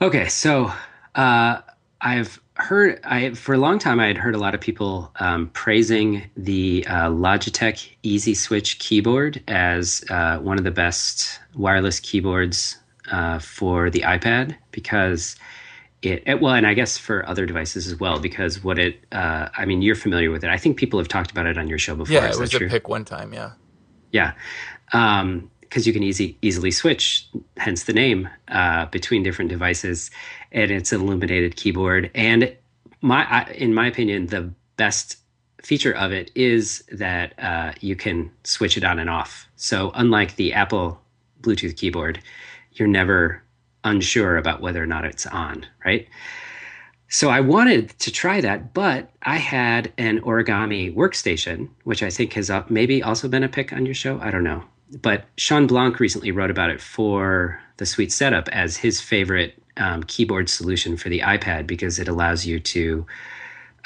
[0.00, 0.72] Okay, so
[1.16, 1.62] uh,
[2.00, 5.48] I've heard I for a long time I had heard a lot of people um,
[5.48, 12.76] praising the uh, Logitech Easy Switch keyboard as uh, one of the best wireless keyboards
[13.10, 15.34] uh, for the iPad because
[16.02, 19.48] it, it, well and I guess for other devices as well because what it uh,
[19.58, 21.78] I mean you're familiar with it I think people have talked about it on your
[21.78, 22.14] show before.
[22.14, 22.68] Yeah, it was a true?
[22.68, 23.32] pick one time.
[23.32, 23.54] Yeah.
[24.12, 24.32] Yeah.
[24.92, 27.28] Um, because you can easy easily switch,
[27.58, 30.10] hence the name, uh, between different devices,
[30.50, 32.10] and it's an illuminated keyboard.
[32.14, 32.56] And
[33.02, 35.18] my, I, in my opinion, the best
[35.62, 39.46] feature of it is that uh, you can switch it on and off.
[39.56, 41.00] So unlike the Apple
[41.42, 42.20] Bluetooth keyboard,
[42.72, 43.42] you're never
[43.84, 46.08] unsure about whether or not it's on, right?
[47.08, 52.34] So I wanted to try that, but I had an origami workstation, which I think
[52.34, 54.20] has maybe also been a pick on your show.
[54.20, 54.64] I don't know
[55.00, 60.02] but Shawn Blanc recently wrote about it for the Sweet Setup as his favorite um,
[60.04, 63.06] keyboard solution for the iPad because it allows you to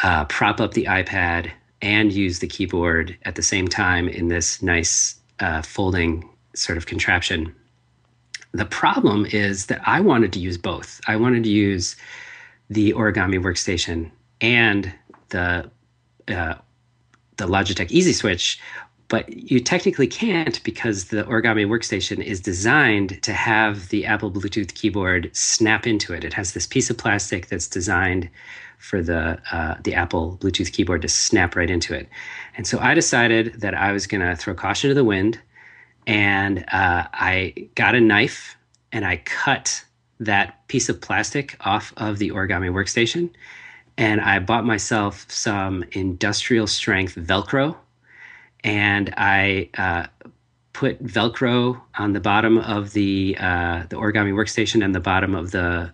[0.03, 1.51] uh, prop up the iPad
[1.83, 6.87] and use the keyboard at the same time in this nice uh, folding sort of
[6.87, 7.55] contraption.
[8.53, 11.01] The problem is that I wanted to use both.
[11.09, 11.97] I wanted to use
[12.71, 14.11] the origami workstation
[14.41, 14.93] and
[15.31, 15.71] the
[16.29, 16.55] uh,
[17.37, 18.61] the Logitech Easy Switch
[19.13, 24.73] but you technically can't because the origami workstation is designed to have the apple bluetooth
[24.73, 26.25] keyboard snap into it.
[26.25, 28.31] It has this piece of plastic that's designed
[28.79, 32.09] for the uh, the apple bluetooth keyboard to snap right into it.
[32.57, 35.39] And so i decided that i was going to throw caution to the wind
[36.07, 38.57] and uh, i got a knife
[38.93, 39.85] and i cut
[40.25, 43.31] that piece of plastic off of the origami workstation
[43.97, 47.77] and i bought myself some industrial strength velcro
[48.65, 50.07] and I uh,
[50.73, 55.51] put Velcro on the bottom of the uh, the origami workstation and the bottom of
[55.51, 55.93] the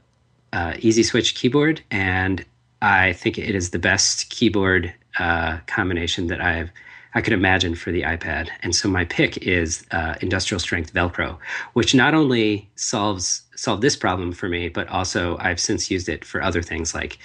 [0.52, 2.44] uh, Easy Switch keyboard, and
[2.80, 6.70] I think it is the best keyboard uh, combination that I've
[7.14, 8.50] I could imagine for the iPad.
[8.62, 11.38] And so my pick is uh, industrial strength Velcro,
[11.72, 16.24] which not only solves solved this problem for me, but also I've since used it
[16.24, 17.18] for other things like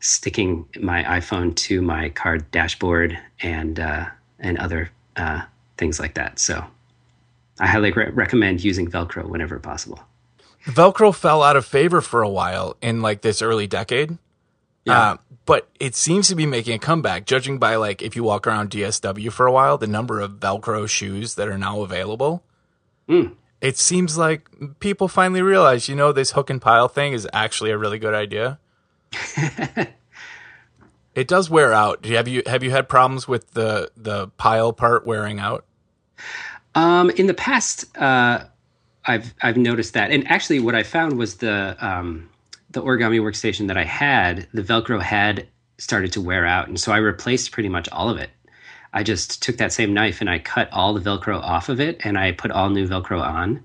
[0.00, 4.06] sticking my iPhone to my car dashboard and uh,
[4.38, 5.42] and other uh,
[5.76, 6.38] things like that.
[6.38, 6.64] So
[7.58, 10.00] I highly re- recommend using Velcro whenever possible.
[10.66, 14.18] Velcro fell out of favor for a while in like this early decade.
[14.90, 15.00] Yeah.
[15.00, 15.16] Uh,
[15.46, 18.70] but it seems to be making a comeback, judging by like if you walk around
[18.70, 22.44] DSW for a while, the number of Velcro shoes that are now available.
[23.08, 23.34] Mm.
[23.60, 27.70] It seems like people finally realize, you know, this hook and pile thing is actually
[27.70, 28.58] a really good idea.
[31.14, 32.06] It does wear out.
[32.06, 35.66] Have you have you had problems with the the pile part wearing out?
[36.74, 38.44] Um, in the past, uh,
[39.04, 42.29] I've I've noticed that, and actually, what I found was the um,
[42.70, 45.46] the origami workstation that I had, the Velcro had
[45.78, 48.30] started to wear out, and so I replaced pretty much all of it.
[48.92, 52.00] I just took that same knife and I cut all the Velcro off of it,
[52.04, 53.62] and I put all new Velcro on,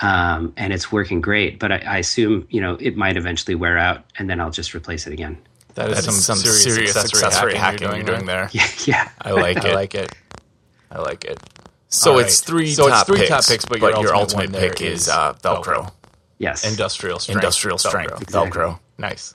[0.00, 1.58] um, and it's working great.
[1.58, 4.74] But I, I assume you know it might eventually wear out, and then I'll just
[4.74, 5.38] replace it again.
[5.74, 8.26] That is, that some, is some, serious, serious accessory, accessory hacking, hacking, you're doing, doing
[8.26, 8.48] there.
[8.52, 9.08] Yeah, yeah.
[9.20, 9.66] I like it.
[9.66, 10.12] I like it.
[10.90, 11.38] I like it.
[11.88, 14.60] So All it's three So it's three picks, top picks, but your ultimate ultimate one
[14.60, 15.64] pick is is uh, Velcro.
[15.64, 15.92] Velcro.
[16.38, 16.68] Yes.
[16.68, 17.38] Industrial strength.
[17.38, 18.22] Industrial strength Velcro.
[18.22, 18.60] Exactly.
[18.60, 18.78] Velcro.
[18.98, 19.34] Nice.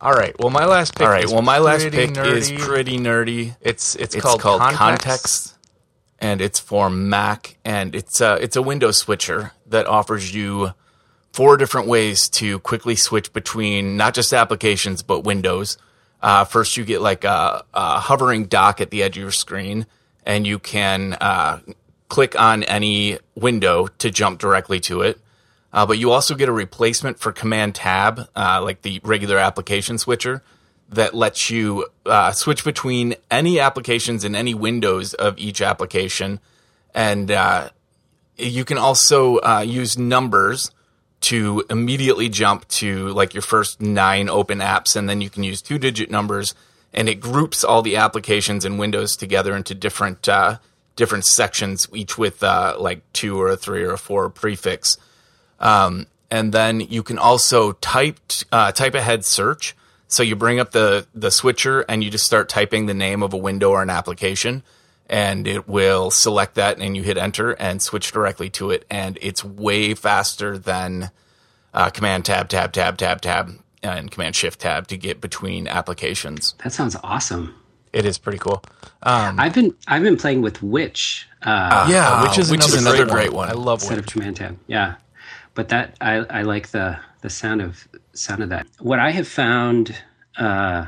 [0.00, 0.36] All right.
[0.38, 1.06] Well, my last pick.
[1.06, 1.24] All right.
[1.24, 3.56] is Well, my last pretty pick is pretty nerdy.
[3.60, 4.78] It's it's, It's called, called, Context.
[4.78, 5.54] Context,
[6.18, 10.72] and it's for Mac, and it's a it's a window switcher that offers you
[11.32, 15.78] four different ways to quickly switch between not just applications but windows.
[16.20, 19.86] Uh, first, you get like a, a hovering dock at the edge of your screen,
[20.26, 21.60] and you can uh,
[22.08, 25.20] click on any window to jump directly to it.
[25.72, 29.96] Uh, but you also get a replacement for Command Tab, uh, like the regular application
[29.96, 30.42] switcher,
[30.90, 36.38] that lets you uh, switch between any applications and any windows of each application.
[36.94, 37.70] And uh,
[38.36, 40.70] you can also uh, use numbers
[41.22, 45.62] to immediately jump to like your first nine open apps, and then you can use
[45.62, 46.54] two digit numbers,
[46.92, 50.58] and it groups all the applications and windows together into different uh,
[50.96, 54.98] different sections, each with like two or a three or a four prefix.
[55.62, 58.18] Um, and then you can also type
[58.50, 59.74] uh, type ahead search.
[60.08, 63.32] So you bring up the the switcher and you just start typing the name of
[63.32, 64.62] a window or an application,
[65.08, 69.18] and it will select that, and you hit enter and switch directly to it, and
[69.22, 71.10] it's way faster than
[71.72, 76.54] uh, Command Tab Tab Tab Tab Tab and Command Shift Tab to get between applications.
[76.62, 77.54] that sounds awesome.
[77.92, 78.62] It is pretty cool.
[79.02, 82.74] Um, I've been I've been playing with Witch uh, yeah, wow, which is which is
[82.74, 83.48] another, another great one.
[83.48, 84.06] I love instead Witch.
[84.06, 84.58] of Command Tab.
[84.66, 84.94] Yeah,
[85.54, 88.66] but that I, I like the the sound of sound of that.
[88.80, 89.96] What I have found,
[90.36, 90.86] uh,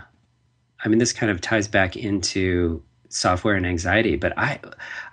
[0.85, 4.59] I mean, this kind of ties back into software and anxiety, but I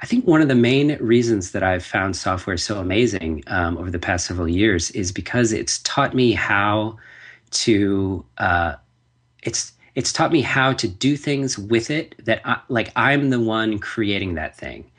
[0.01, 3.91] I think one of the main reasons that I've found software so amazing um, over
[3.91, 6.97] the past several years is because it's taught me how
[7.51, 8.75] to uh,
[9.43, 13.39] it's it's taught me how to do things with it that I, like I'm the
[13.39, 14.89] one creating that thing.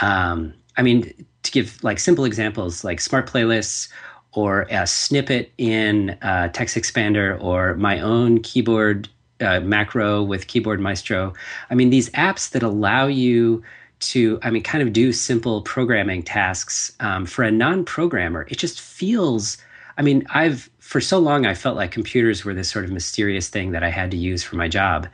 [0.00, 3.88] Um, I mean, to give like simple examples, like smart playlists
[4.32, 9.08] or a snippet in uh, TextExpander or my own keyboard
[9.40, 11.32] uh, macro with Keyboard Maestro.
[11.70, 13.62] I mean, these apps that allow you
[13.98, 18.46] to, I mean, kind of do simple programming tasks um, for a non-programmer.
[18.50, 19.56] It just feels.
[19.98, 23.48] I mean, I've for so long I felt like computers were this sort of mysterious
[23.48, 25.08] thing that I had to use for my job,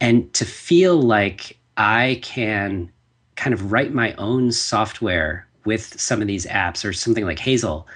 [0.00, 2.90] and to feel like I can
[3.36, 7.86] kind of write my own software with some of these apps or something like Hazel,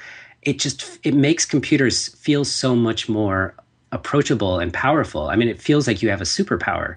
[0.43, 3.55] it just it makes computers feel so much more
[3.93, 5.29] approachable and powerful.
[5.29, 6.97] I mean, it feels like you have a superpower.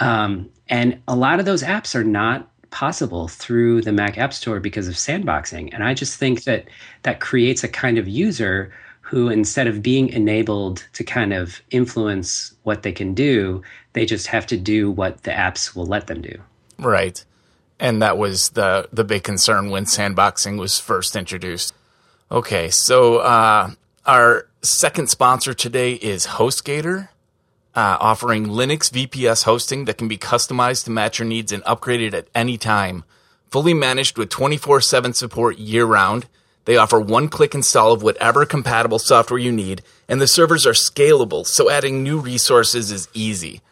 [0.00, 4.60] Um, and a lot of those apps are not possible through the Mac App Store
[4.60, 5.70] because of sandboxing.
[5.72, 6.68] And I just think that
[7.02, 12.54] that creates a kind of user who, instead of being enabled to kind of influence
[12.64, 13.62] what they can do,
[13.94, 16.38] they just have to do what the apps will let them do.
[16.78, 17.24] Right.
[17.80, 21.74] And that was the the big concern when sandboxing was first introduced.
[22.30, 23.70] Okay, so uh,
[24.04, 27.08] our second sponsor today is HostGator,
[27.74, 32.12] uh, offering Linux VPS hosting that can be customized to match your needs and upgraded
[32.12, 33.04] at any time.
[33.50, 36.26] Fully managed with 24 7 support year round.
[36.64, 40.72] They offer one click install of whatever compatible software you need, and the servers are
[40.72, 43.62] scalable, so adding new resources is easy.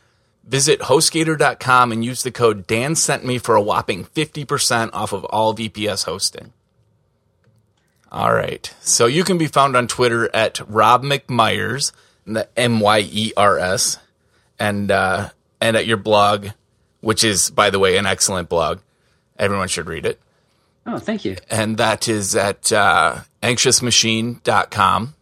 [0.46, 5.24] Visit HostGator.com and use the code Dan sent me for a whopping 50% off of
[5.24, 6.52] all VPS hosting.
[8.12, 8.72] All right.
[8.80, 11.92] So you can be found on Twitter at Rob McMyers,
[12.24, 13.98] the M Y E R S,
[14.58, 15.30] and uh,
[15.60, 16.48] and at your blog,
[17.00, 18.78] which is, by the way, an excellent blog.
[19.38, 20.20] Everyone should read it.
[20.86, 21.36] Oh, thank you.
[21.50, 25.14] And that is at uh, anxiousmachine.com.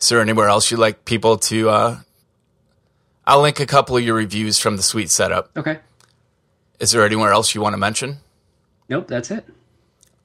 [0.00, 1.70] Is there anywhere else you'd like people to?
[1.70, 1.98] Uh,
[3.26, 5.50] I'll link a couple of your reviews from the Sweet Setup.
[5.56, 5.78] Okay.
[6.78, 8.18] Is there anywhere else you want to mention?
[8.88, 9.44] Nope, that's it.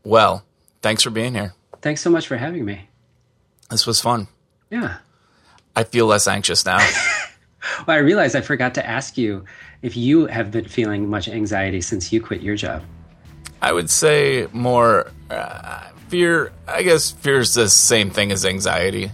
[0.03, 0.43] Well,
[0.81, 1.53] thanks for being here.
[1.81, 2.87] Thanks so much for having me.
[3.69, 4.27] This was fun.
[4.69, 4.97] Yeah.
[5.75, 6.79] I feel less anxious now.
[7.87, 9.45] Well, I realized I forgot to ask you
[9.83, 12.81] if you have been feeling much anxiety since you quit your job.
[13.61, 16.51] I would say more uh, fear.
[16.67, 19.11] I guess fear is the same thing as anxiety.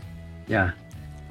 [0.48, 0.72] Yeah.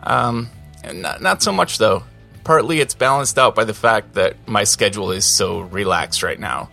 [0.02, 0.50] Um,
[0.84, 2.02] And not, not so much, though.
[2.47, 6.70] Partly it's balanced out by the fact that my schedule is so relaxed right now.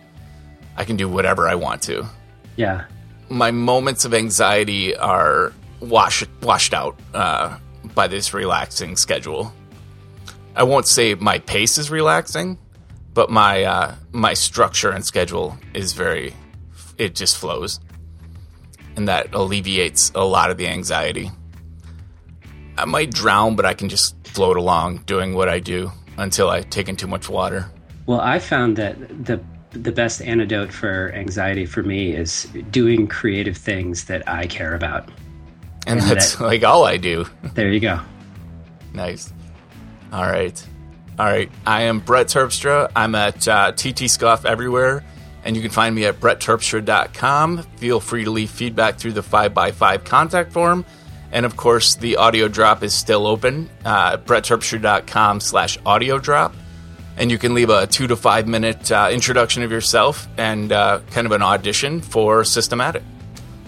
[0.76, 2.06] I can do whatever I want to.
[2.54, 2.84] Yeah.
[3.28, 7.58] My moments of anxiety are washed washed out uh,
[7.92, 9.52] by this relaxing schedule.
[10.54, 12.56] I won't say my pace is relaxing,
[13.12, 16.36] but my uh, my structure and schedule is very.
[16.98, 17.80] It just flows,
[18.94, 21.32] and that alleviates a lot of the anxiety.
[22.76, 26.62] I might drown, but I can just float along doing what I do until I
[26.62, 27.70] take in too much water.
[28.06, 33.56] Well, I found that the the best antidote for anxiety for me is doing creative
[33.56, 35.08] things that I care about.
[35.86, 37.26] And, and that's that, like all I do.
[37.54, 38.00] There you go.
[38.92, 39.32] nice.
[40.12, 40.64] All right.
[41.18, 41.50] All right.
[41.66, 42.90] I am Brett Terpstra.
[42.94, 45.04] I'm at uh, TT Scoff everywhere,
[45.44, 47.62] and you can find me at brettterpstra.com.
[47.76, 50.84] Feel free to leave feedback through the 5by5 contact form.
[51.34, 53.68] And of course, the audio drop is still open.
[53.84, 54.16] Uh,
[55.40, 56.54] slash audio drop.
[57.18, 61.00] And you can leave a two to five minute uh, introduction of yourself and uh,
[61.10, 63.02] kind of an audition for Systematic.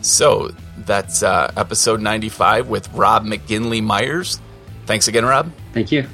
[0.00, 4.40] So that's uh, episode 95 with Rob McGinley Myers.
[4.86, 5.52] Thanks again, Rob.
[5.74, 6.06] Thank you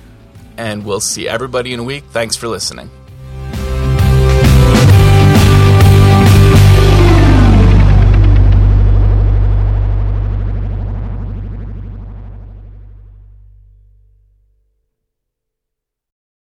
[0.56, 2.04] and we'll see everybody in a week.
[2.10, 2.90] Thanks for listening.